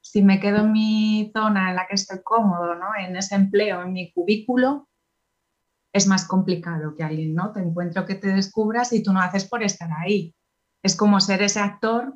si 0.00 0.22
me 0.22 0.40
quedo 0.40 0.62
en 0.62 0.72
mi 0.72 1.30
zona 1.32 1.70
en 1.70 1.76
la 1.76 1.86
que 1.86 1.94
estoy 1.94 2.18
cómodo, 2.24 2.74
¿no? 2.74 2.86
En 2.98 3.16
ese 3.16 3.36
empleo, 3.36 3.82
en 3.82 3.92
mi 3.92 4.12
cubículo, 4.12 4.88
es 5.92 6.06
más 6.06 6.26
complicado 6.26 6.94
que 6.96 7.04
alguien, 7.04 7.34
¿no? 7.34 7.52
Te 7.52 7.60
encuentro 7.60 8.06
que 8.06 8.16
te 8.16 8.28
descubras 8.28 8.92
y 8.92 9.02
tú 9.02 9.12
no 9.12 9.20
haces 9.20 9.48
por 9.48 9.62
estar 9.62 9.90
ahí. 9.92 10.34
Es 10.82 10.96
como 10.96 11.20
ser 11.20 11.42
ese 11.42 11.60
actor 11.60 12.14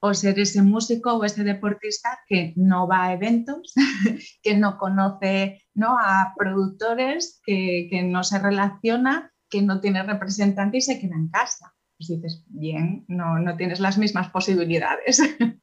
o 0.00 0.14
ser 0.14 0.38
ese 0.38 0.62
músico 0.62 1.14
o 1.14 1.24
ese 1.24 1.44
deportista 1.44 2.20
que 2.28 2.52
no 2.56 2.86
va 2.86 3.06
a 3.06 3.12
eventos, 3.12 3.74
que 4.42 4.56
no 4.56 4.78
conoce 4.78 5.62
¿no? 5.74 5.98
a 5.98 6.34
productores, 6.36 7.40
que, 7.44 7.88
no 8.04 8.22
se 8.22 8.38
relaciona, 8.38 9.32
que 9.50 9.62
no 9.62 9.80
tiene 9.80 10.02
representante 10.02 10.78
y 10.78 10.82
se 10.82 11.00
queda 11.00 11.16
en 11.16 11.28
casa. 11.28 11.74
Pues 11.96 12.08
dices, 12.08 12.44
bien, 12.46 13.04
no, 13.08 13.40
no 13.40 13.56
tienes 13.56 13.80
las 13.80 13.98
mismas 13.98 14.30
posibilidades. 14.30 15.20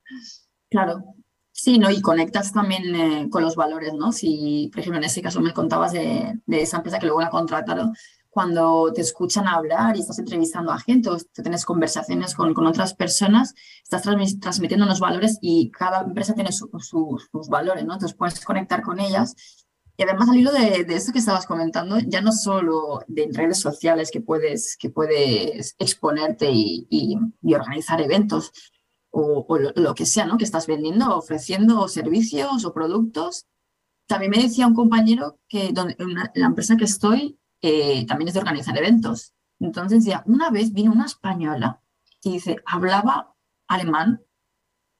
Claro, 0.67 1.15
Sí, 1.57 1.79
¿no? 1.79 1.89
Y 1.89 2.01
conectas 2.01 2.51
también 2.51 2.93
eh, 2.95 3.29
con 3.29 3.41
los 3.41 3.55
valores, 3.55 3.93
¿no? 3.93 4.11
Si, 4.11 4.69
por 4.73 4.81
ejemplo, 4.81 4.97
en 4.97 5.05
ese 5.05 5.21
caso 5.21 5.39
me 5.39 5.53
contabas 5.53 5.93
de, 5.93 6.37
de, 6.45 6.61
esa 6.61 6.77
empresa 6.77 6.99
que 6.99 7.05
luego 7.05 7.21
la 7.21 7.29
contrataron, 7.29 7.95
cuando 8.35 8.91
te 8.91 8.99
escuchan 8.99 9.47
hablar 9.47 9.95
y 9.95 10.01
estás 10.01 10.19
entrevistando 10.19 10.69
a 10.69 10.77
gente 10.77 11.09
o 11.09 11.15
te 11.15 11.41
tienes 11.41 11.63
conversaciones 11.63 12.35
con, 12.35 12.53
con 12.53 12.67
otras 12.67 12.93
personas, 12.93 13.55
estás 13.81 14.01
transmitiendo 14.41 14.85
unos 14.85 14.99
valores 14.99 15.39
y 15.41 15.71
cada 15.71 16.01
empresa 16.01 16.33
tiene 16.33 16.51
sus 16.51 17.47
valores, 17.47 17.85
¿no? 17.85 17.93
Entonces 17.93 18.17
puedes 18.17 18.43
conectar 18.43 18.81
con 18.81 18.99
ellas. 18.99 19.37
Y 19.95 20.03
además 20.03 20.27
al 20.27 20.35
hilo 20.35 20.51
de, 20.51 20.83
de 20.83 20.95
esto 20.95 21.13
que 21.13 21.19
estabas 21.19 21.45
comentando, 21.45 21.97
ya 21.99 22.19
no 22.19 22.33
solo 22.33 23.05
de 23.07 23.29
redes 23.31 23.61
sociales 23.61 24.11
que 24.11 24.19
puedes, 24.19 24.75
que 24.75 24.89
puedes 24.89 25.73
exponerte 25.79 26.51
y, 26.51 26.87
y, 26.89 27.53
organizar 27.53 28.01
eventos 28.01 28.51
o, 29.11 29.45
o 29.47 29.57
lo, 29.57 29.95
que 29.95 30.05
sea, 30.05 30.25
¿no? 30.25 30.37
Que 30.37 30.43
estás 30.43 30.67
vendiendo, 30.67 31.15
ofreciendo 31.15 31.87
servicios 31.87 32.65
o 32.65 32.73
productos. 32.73 33.45
También 34.07 34.31
me 34.31 34.43
decía 34.43 34.67
un 34.67 34.75
compañero 34.75 35.39
que 35.47 35.71
donde, 35.71 35.95
la 36.35 36.47
empresa 36.47 36.75
que 36.75 36.83
estoy 36.83 37.39
eh, 37.67 38.06
también 38.06 38.28
es 38.28 38.36
de 38.36 38.41
organizar 38.41 38.78
eventos. 38.78 39.34
Entonces 39.60 40.06
ya 40.06 40.23
una 40.28 40.51
vez 40.51 40.71
vino 40.71 40.91
una 40.91 41.06
española 41.06 41.82
y 42.23 42.34
dice, 42.34 42.58
hablaba 42.65 43.36
alemán 43.67 44.21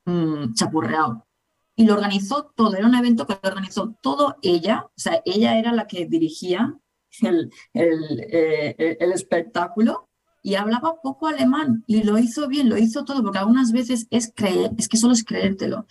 mmm, 0.06 0.54
chapurreado. 0.54 1.28
Y 1.75 1.86
lo 1.86 1.93
organizó 1.93 2.51
todo, 2.56 2.75
era 2.75 2.88
un 2.88 2.95
evento 2.95 3.28
que 3.28 3.38
lo 3.41 3.49
organizó 3.49 3.95
todo 4.01 4.38
ella, 4.41 4.86
o 4.86 4.93
sea, 4.95 5.21
ella 5.25 5.60
era 5.60 5.73
la 5.73 5.88
que 5.88 6.06
dirigía 6.06 6.80
el, 7.21 7.51
el, 7.73 8.19
eh, 8.32 8.97
el 8.99 9.12
espectáculo 9.12 10.10
y 10.41 10.56
hablaba 10.56 11.01
poco 11.01 11.28
alemán 11.28 11.84
y 11.88 12.04
lo 12.04 12.17
hizo 12.17 12.47
bien, 12.47 12.69
lo 12.69 12.78
hizo 12.78 13.04
todo, 13.04 13.23
porque 13.23 13.39
algunas 13.39 13.71
veces 13.71 14.08
es 14.10 14.32
creer, 14.34 14.71
es 14.78 14.88
que 14.88 14.97
solo 14.97 15.13
es 15.13 15.23
creértelo. 15.23 15.86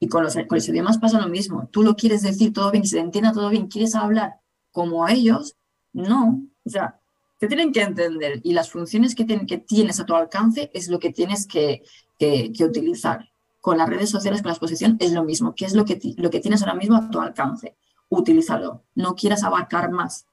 Y 0.00 0.08
con 0.08 0.24
los, 0.24 0.34
con 0.34 0.56
los 0.56 0.68
idiomas 0.68 0.98
pasa 0.98 1.20
lo 1.20 1.28
mismo. 1.28 1.68
Tú 1.70 1.82
lo 1.82 1.94
quieres 1.94 2.22
decir 2.22 2.52
todo 2.52 2.70
bien, 2.70 2.86
se 2.86 3.00
entienda 3.00 3.32
todo 3.32 3.50
bien, 3.50 3.68
quieres 3.68 3.94
hablar 3.94 4.40
como 4.72 5.06
ellos, 5.08 5.57
no. 5.98 6.42
O 6.64 6.70
sea, 6.70 7.00
te 7.38 7.46
tienen 7.46 7.72
que 7.72 7.82
entender 7.82 8.40
y 8.42 8.52
las 8.52 8.70
funciones 8.70 9.14
que, 9.14 9.26
que 9.26 9.58
tienes 9.58 10.00
a 10.00 10.06
tu 10.06 10.14
alcance 10.14 10.70
es 10.74 10.88
lo 10.88 10.98
que 10.98 11.12
tienes 11.12 11.46
que, 11.46 11.82
que, 12.18 12.52
utilizar. 12.64 13.28
Con 13.60 13.78
las 13.78 13.88
redes 13.88 14.08
sociales, 14.08 14.40
con 14.40 14.48
la 14.48 14.54
exposición, 14.54 14.96
es 15.00 15.12
lo 15.12 15.24
mismo. 15.24 15.54
¿Qué 15.54 15.64
es 15.64 15.74
lo 15.74 15.84
que, 15.84 16.00
lo 16.16 16.30
que 16.30 16.40
tienes 16.40 16.62
ahora 16.62 16.74
mismo 16.74 16.96
a 16.96 17.10
tu 17.10 17.20
alcance? 17.20 17.76
Utilízalo. 18.08 18.84
No 18.94 19.14
quieras 19.14 19.42
abarcar 19.42 19.90
más. 19.90 20.26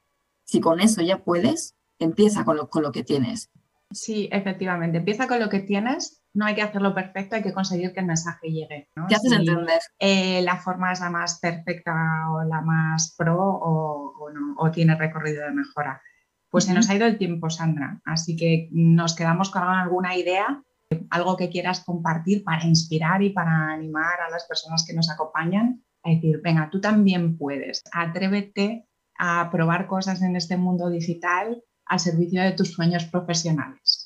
Si 0.43 0.59
con 0.59 0.79
eso 0.79 1.01
ya 1.01 1.23
puedes, 1.23 1.75
empieza 1.99 2.45
con 2.45 2.57
lo, 2.57 2.69
con 2.69 2.83
lo 2.83 2.91
que 2.91 3.03
tienes. 3.03 3.49
Sí, 3.95 4.27
efectivamente. 4.29 4.97
Empieza 4.97 5.25
con 5.25 5.39
lo 5.39 5.49
que 5.49 5.61
tienes. 5.61 6.21
No 6.33 6.45
hay 6.45 6.53
que 6.53 6.61
hacerlo 6.61 6.93
perfecto, 6.93 7.37
hay 7.37 7.43
que 7.43 7.53
conseguir 7.53 7.93
que 7.93 8.01
el 8.01 8.05
mensaje 8.05 8.51
llegue. 8.51 8.89
¿no? 8.97 9.07
¿Qué 9.07 9.15
haces 9.15 9.31
entender? 9.31 9.79
Eh, 9.99 10.41
la 10.41 10.57
forma 10.57 10.91
es 10.91 10.99
la 10.99 11.09
más 11.09 11.39
perfecta 11.39 11.93
o 12.29 12.43
la 12.43 12.59
más 12.59 13.15
pro 13.17 13.39
o, 13.39 14.29
no, 14.33 14.55
o 14.57 14.69
tiene 14.69 14.95
recorrido 14.95 15.45
de 15.45 15.51
mejora. 15.51 16.01
Pues 16.49 16.65
se 16.65 16.73
nos 16.73 16.89
ha 16.89 16.95
ido 16.95 17.05
el 17.05 17.17
tiempo, 17.17 17.49
Sandra. 17.49 18.01
Así 18.03 18.35
que 18.35 18.67
nos 18.71 19.15
quedamos 19.15 19.49
con 19.49 19.63
alguna 19.63 20.17
idea, 20.17 20.61
algo 21.09 21.37
que 21.37 21.49
quieras 21.49 21.85
compartir 21.85 22.43
para 22.43 22.65
inspirar 22.65 23.23
y 23.23 23.29
para 23.29 23.71
animar 23.71 24.19
a 24.19 24.29
las 24.29 24.45
personas 24.45 24.85
que 24.85 24.93
nos 24.93 25.09
acompañan 25.09 25.85
a 26.03 26.09
decir, 26.09 26.41
venga, 26.43 26.69
tú 26.69 26.81
también 26.81 27.37
puedes, 27.37 27.81
atrévete 27.93 28.87
a 29.17 29.49
probar 29.51 29.87
cosas 29.87 30.21
en 30.21 30.35
este 30.35 30.57
mundo 30.57 30.89
digital 30.89 31.63
al 31.85 31.99
servicio 31.99 32.41
de 32.41 32.51
tus 32.51 32.71
sueños 32.71 33.05
profesionales. 33.05 34.05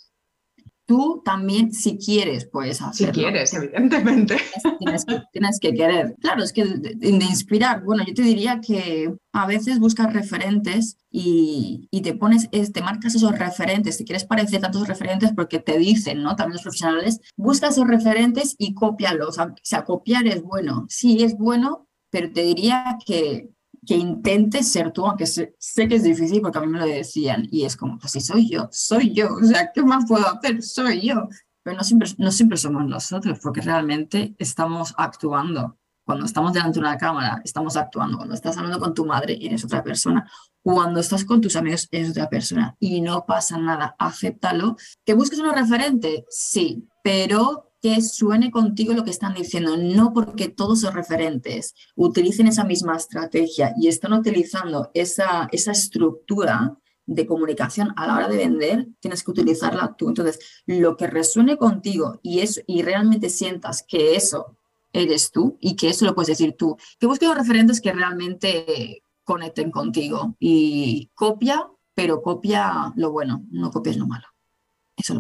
Tú 0.90 1.22
también, 1.24 1.72
si 1.72 2.00
quieres, 2.00 2.46
puedes 2.46 2.82
hacerlo. 2.82 3.14
Si 3.14 3.20
quieres, 3.20 3.54
evidentemente. 3.54 4.38
Tienes 4.80 5.60
que, 5.60 5.72
querer. 5.72 6.16
Claro, 6.20 6.44
es 6.44 6.52
que 6.52 6.66
de, 6.66 7.10
inspirar, 7.10 7.84
bueno, 7.84 8.04
yo 8.04 8.16
te 8.16 8.24
diría 8.24 8.60
que 8.60 9.14
a 9.32 9.46
veces 9.46 9.78
buscas 9.78 10.12
referentes 10.12 10.98
y, 11.12 11.88
te 12.02 12.16
pones, 12.16 12.50
te 12.50 12.82
marcas 12.82 13.14
esos 13.14 13.38
referentes, 13.38 13.98
si 13.98 14.04
quieres 14.04 14.26
parecer 14.26 14.62
tantos 14.62 14.88
referentes 14.88 15.32
porque 15.36 15.60
te 15.60 15.78
dicen, 15.78 16.24
¿no? 16.24 16.36
También 16.36 16.54
los 16.54 16.64
profesionales, 16.64 17.22
busca 17.38 17.68
esos 17.68 17.88
referentes 17.88 18.56
y 18.58 18.74
cópialos. 18.74 19.38
O 19.38 19.54
sea, 19.62 19.84
copiar 19.84 20.26
es 20.26 20.42
bueno. 20.42 20.88
Sí, 20.90 21.22
es 21.22 21.38
bueno, 21.38 21.88
pero 22.10 22.32
te 22.34 22.42
diría 22.42 22.98
que 23.06 23.52
que 23.86 23.96
intentes 23.96 24.72
ser 24.72 24.92
tú, 24.92 25.06
aunque 25.06 25.26
sé, 25.26 25.54
que 25.76 25.96
es 25.96 26.04
difícil 26.04 26.42
porque 26.42 26.58
a 26.58 26.62
mí 26.62 26.68
me 26.68 26.80
lo 26.80 26.86
decían 26.86 27.48
y 27.52 27.66
es 27.66 27.76
como, 27.76 27.98
pues 27.98 28.12
si 28.14 28.22
soy 28.22 28.50
yo, 28.50 28.68
soy 28.72 29.14
yo, 29.14 29.36
o 29.36 29.44
sea, 29.44 29.72
¿qué 29.74 29.82
más 29.84 30.06
puedo 30.08 30.28
hacer? 30.28 30.62
Soy 30.62 31.08
yo. 31.08 31.28
Pero 31.64 31.78
no 31.78 31.84
siempre, 31.84 32.10
no 32.18 32.32
siempre 32.32 32.58
somos 32.58 32.86
nosotros 32.86 33.40
porque 33.42 33.62
realmente 33.62 34.36
estamos 34.40 34.94
actuando. 34.98 35.78
Cuando 36.06 36.26
estamos 36.26 36.54
delante 36.54 36.80
de 36.80 36.80
una 36.80 36.98
cámara, 36.98 37.40
estamos 37.44 37.78
actuando. 37.78 38.18
Cuando 38.18 38.34
estás 38.34 38.58
hablando 38.58 38.80
con 38.80 38.96
tu 38.96 39.06
madre, 39.06 39.38
eres 39.40 39.64
otra 39.64 39.84
persona. 39.84 40.28
Cuando 40.64 41.02
estás 41.02 41.24
con 41.24 41.40
tus 41.40 41.56
amigos, 41.56 41.88
eres 41.92 42.10
otra 42.10 42.28
persona. 42.28 42.76
Y 42.80 43.02
no 43.02 43.26
pasa 43.28 43.60
nada, 43.60 43.96
acéptalo. 44.00 44.76
¿Que 45.06 45.14
busques 45.14 45.38
un 45.38 45.54
referente? 45.54 46.26
Sí, 46.30 46.88
pero 47.04 47.69
que 47.82 48.02
suene 48.02 48.52
contigo 48.52 48.94
lo 48.94 49.04
que 49.04 49.12
están 49.12 49.34
diciendo, 49.34 49.78
no 49.78 50.14
porque 50.14 50.50
todos 50.50 50.84
los 50.84 50.94
referentes 50.94 51.74
utilicen 51.96 52.48
esa 52.48 52.64
misma 52.64 52.98
estrategia 52.98 53.74
y 53.78 53.88
están 53.88 54.14
utilizando 54.14 54.92
esa, 54.94 55.48
esa 55.52 55.72
estructura 55.72 56.78
de 57.06 57.26
comunicación 57.26 57.92
a 57.96 58.06
la 58.06 58.16
hora 58.16 58.28
de 58.28 58.38
vender, 58.38 58.88
tienes 59.00 59.24
que 59.24 59.32
utilizarla 59.32 59.96
tú. 59.98 60.10
Entonces, 60.10 60.64
lo 60.68 60.96
que 60.96 61.08
resuene 61.08 61.58
contigo 61.58 62.20
y, 62.22 62.44
y 62.68 62.82
realmente 62.84 63.30
sientas 63.30 63.84
que 63.88 64.16
eso 64.16 64.58
eres 64.94 65.32
tú 65.32 65.58
y 65.60 65.76
que 65.76 65.90
eso 65.90 66.06
lo 66.06 66.14
puedes 66.14 66.28
decir 66.30 66.56
tú, 66.58 66.78
que 67.00 67.08
busques 67.08 67.28
los 67.28 67.38
referentes 67.38 67.82
que 67.82 67.94
realmente 67.94 69.04
conecten 69.24 69.72
contigo 69.72 70.36
y 70.40 71.10
copia, 71.16 71.68
pero 71.96 72.22
copia 72.22 72.94
lo 72.96 73.12
bueno, 73.12 73.46
no 73.50 73.72
copies 73.72 73.98
lo 73.98 74.08
malo. 74.08 74.26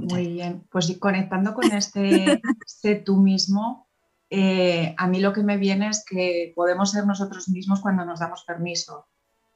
Muy 0.01 0.27
bien, 0.27 0.65
pues 0.69 0.95
conectando 0.99 1.53
con 1.53 1.71
este 1.71 2.41
sé 2.65 2.95
tú 2.95 3.17
mismo, 3.17 3.87
eh, 4.29 4.93
a 4.97 5.07
mí 5.07 5.19
lo 5.19 5.33
que 5.33 5.43
me 5.43 5.57
viene 5.57 5.89
es 5.89 6.03
que 6.05 6.53
podemos 6.55 6.91
ser 6.91 7.05
nosotros 7.05 7.49
mismos 7.49 7.79
cuando 7.79 8.05
nos 8.05 8.19
damos 8.19 8.43
permiso, 8.43 9.07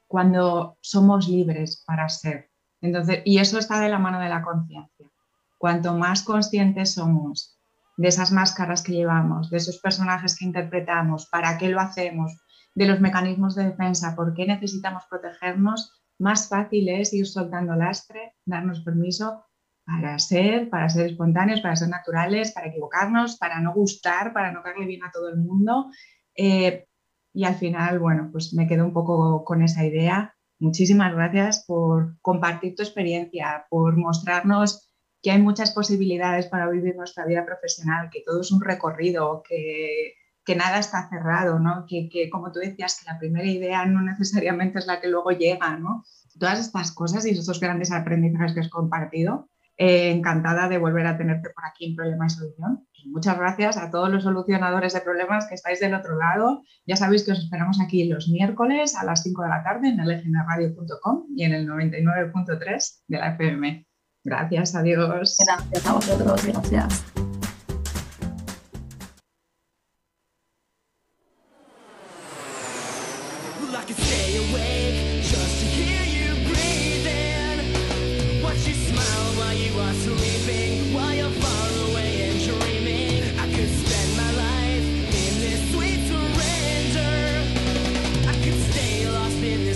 cuando 0.06 0.78
somos 0.80 1.28
libres 1.28 1.82
para 1.86 2.08
ser. 2.08 2.50
Entonces, 2.80 3.22
y 3.24 3.38
eso 3.38 3.58
está 3.58 3.80
de 3.80 3.88
la 3.88 3.98
mano 3.98 4.18
de 4.20 4.28
la 4.28 4.42
conciencia. 4.42 5.10
Cuanto 5.58 5.94
más 5.94 6.22
conscientes 6.22 6.94
somos 6.94 7.58
de 7.96 8.08
esas 8.08 8.32
máscaras 8.32 8.82
que 8.82 8.92
llevamos, 8.92 9.50
de 9.50 9.58
esos 9.58 9.78
personajes 9.78 10.36
que 10.36 10.44
interpretamos, 10.44 11.26
para 11.26 11.56
qué 11.56 11.68
lo 11.68 11.80
hacemos, 11.80 12.36
de 12.74 12.86
los 12.86 13.00
mecanismos 13.00 13.54
de 13.54 13.66
defensa, 13.66 14.16
por 14.16 14.34
qué 14.34 14.46
necesitamos 14.46 15.04
protegernos, 15.08 15.92
más 16.18 16.48
fácil 16.48 16.88
es 16.88 17.12
ir 17.12 17.26
soltando 17.26 17.74
lastre, 17.76 18.34
darnos 18.44 18.80
permiso 18.80 19.44
para 19.84 20.18
ser, 20.18 20.70
para 20.70 20.88
ser 20.88 21.06
espontáneos, 21.06 21.60
para 21.60 21.76
ser 21.76 21.88
naturales, 21.88 22.52
para 22.52 22.68
equivocarnos, 22.68 23.36
para 23.36 23.60
no 23.60 23.72
gustar, 23.72 24.32
para 24.32 24.52
no 24.52 24.62
caerle 24.62 24.86
bien 24.86 25.04
a 25.04 25.10
todo 25.10 25.28
el 25.28 25.36
mundo. 25.36 25.90
Eh, 26.36 26.86
y 27.32 27.44
al 27.44 27.56
final, 27.56 27.98
bueno, 27.98 28.28
pues 28.32 28.54
me 28.54 28.66
quedo 28.66 28.84
un 28.84 28.92
poco 28.92 29.44
con 29.44 29.62
esa 29.62 29.84
idea. 29.84 30.34
Muchísimas 30.58 31.12
gracias 31.14 31.64
por 31.66 32.18
compartir 32.20 32.74
tu 32.74 32.82
experiencia, 32.82 33.66
por 33.68 33.96
mostrarnos 33.96 34.90
que 35.20 35.30
hay 35.30 35.40
muchas 35.40 35.72
posibilidades 35.72 36.46
para 36.46 36.68
vivir 36.68 36.96
nuestra 36.96 37.24
vida 37.26 37.44
profesional, 37.44 38.08
que 38.10 38.22
todo 38.24 38.42
es 38.42 38.52
un 38.52 38.60
recorrido, 38.60 39.42
que, 39.46 40.14
que 40.44 40.54
nada 40.54 40.78
está 40.78 41.08
cerrado, 41.08 41.58
¿no? 41.58 41.86
Que, 41.88 42.08
que, 42.10 42.30
como 42.30 42.52
tú 42.52 42.60
decías, 42.60 43.00
que 43.00 43.10
la 43.10 43.18
primera 43.18 43.46
idea 43.46 43.84
no 43.86 44.02
necesariamente 44.02 44.78
es 44.78 44.86
la 44.86 45.00
que 45.00 45.08
luego 45.08 45.30
llega, 45.30 45.76
¿no? 45.78 46.04
Todas 46.38 46.60
estas 46.60 46.92
cosas 46.92 47.26
y 47.26 47.30
esos 47.30 47.58
grandes 47.58 47.90
aprendizajes 47.90 48.52
que 48.52 48.60
has 48.60 48.68
compartido, 48.68 49.48
eh, 49.76 50.10
encantada 50.10 50.68
de 50.68 50.78
volver 50.78 51.06
a 51.06 51.16
tenerte 51.16 51.50
por 51.50 51.64
aquí 51.64 51.86
en 51.86 51.96
Problema 51.96 52.26
y 52.26 52.30
Solución. 52.30 52.86
muchas 53.06 53.36
gracias 53.36 53.76
a 53.76 53.90
todos 53.90 54.08
los 54.08 54.22
solucionadores 54.22 54.94
de 54.94 55.00
problemas 55.00 55.46
que 55.46 55.54
estáis 55.54 55.80
del 55.80 55.94
otro 55.94 56.16
lado. 56.16 56.62
Ya 56.86 56.96
sabéis 56.96 57.24
que 57.24 57.32
os 57.32 57.38
esperamos 57.38 57.80
aquí 57.80 58.04
los 58.04 58.28
miércoles 58.28 58.96
a 58.96 59.04
las 59.04 59.22
5 59.22 59.42
de 59.42 59.48
la 59.48 59.62
tarde 59.62 59.88
en 59.88 59.96
lgnradio.com 59.96 61.26
y 61.36 61.44
en 61.44 61.52
el 61.54 61.68
99.3 61.68 63.02
de 63.08 63.18
la 63.18 63.28
FM. 63.34 63.86
Gracias, 64.24 64.74
adiós. 64.74 65.36
Gracias 65.46 65.86
a 65.86 65.92
vosotros, 65.92 66.46
gracias. 66.46 67.33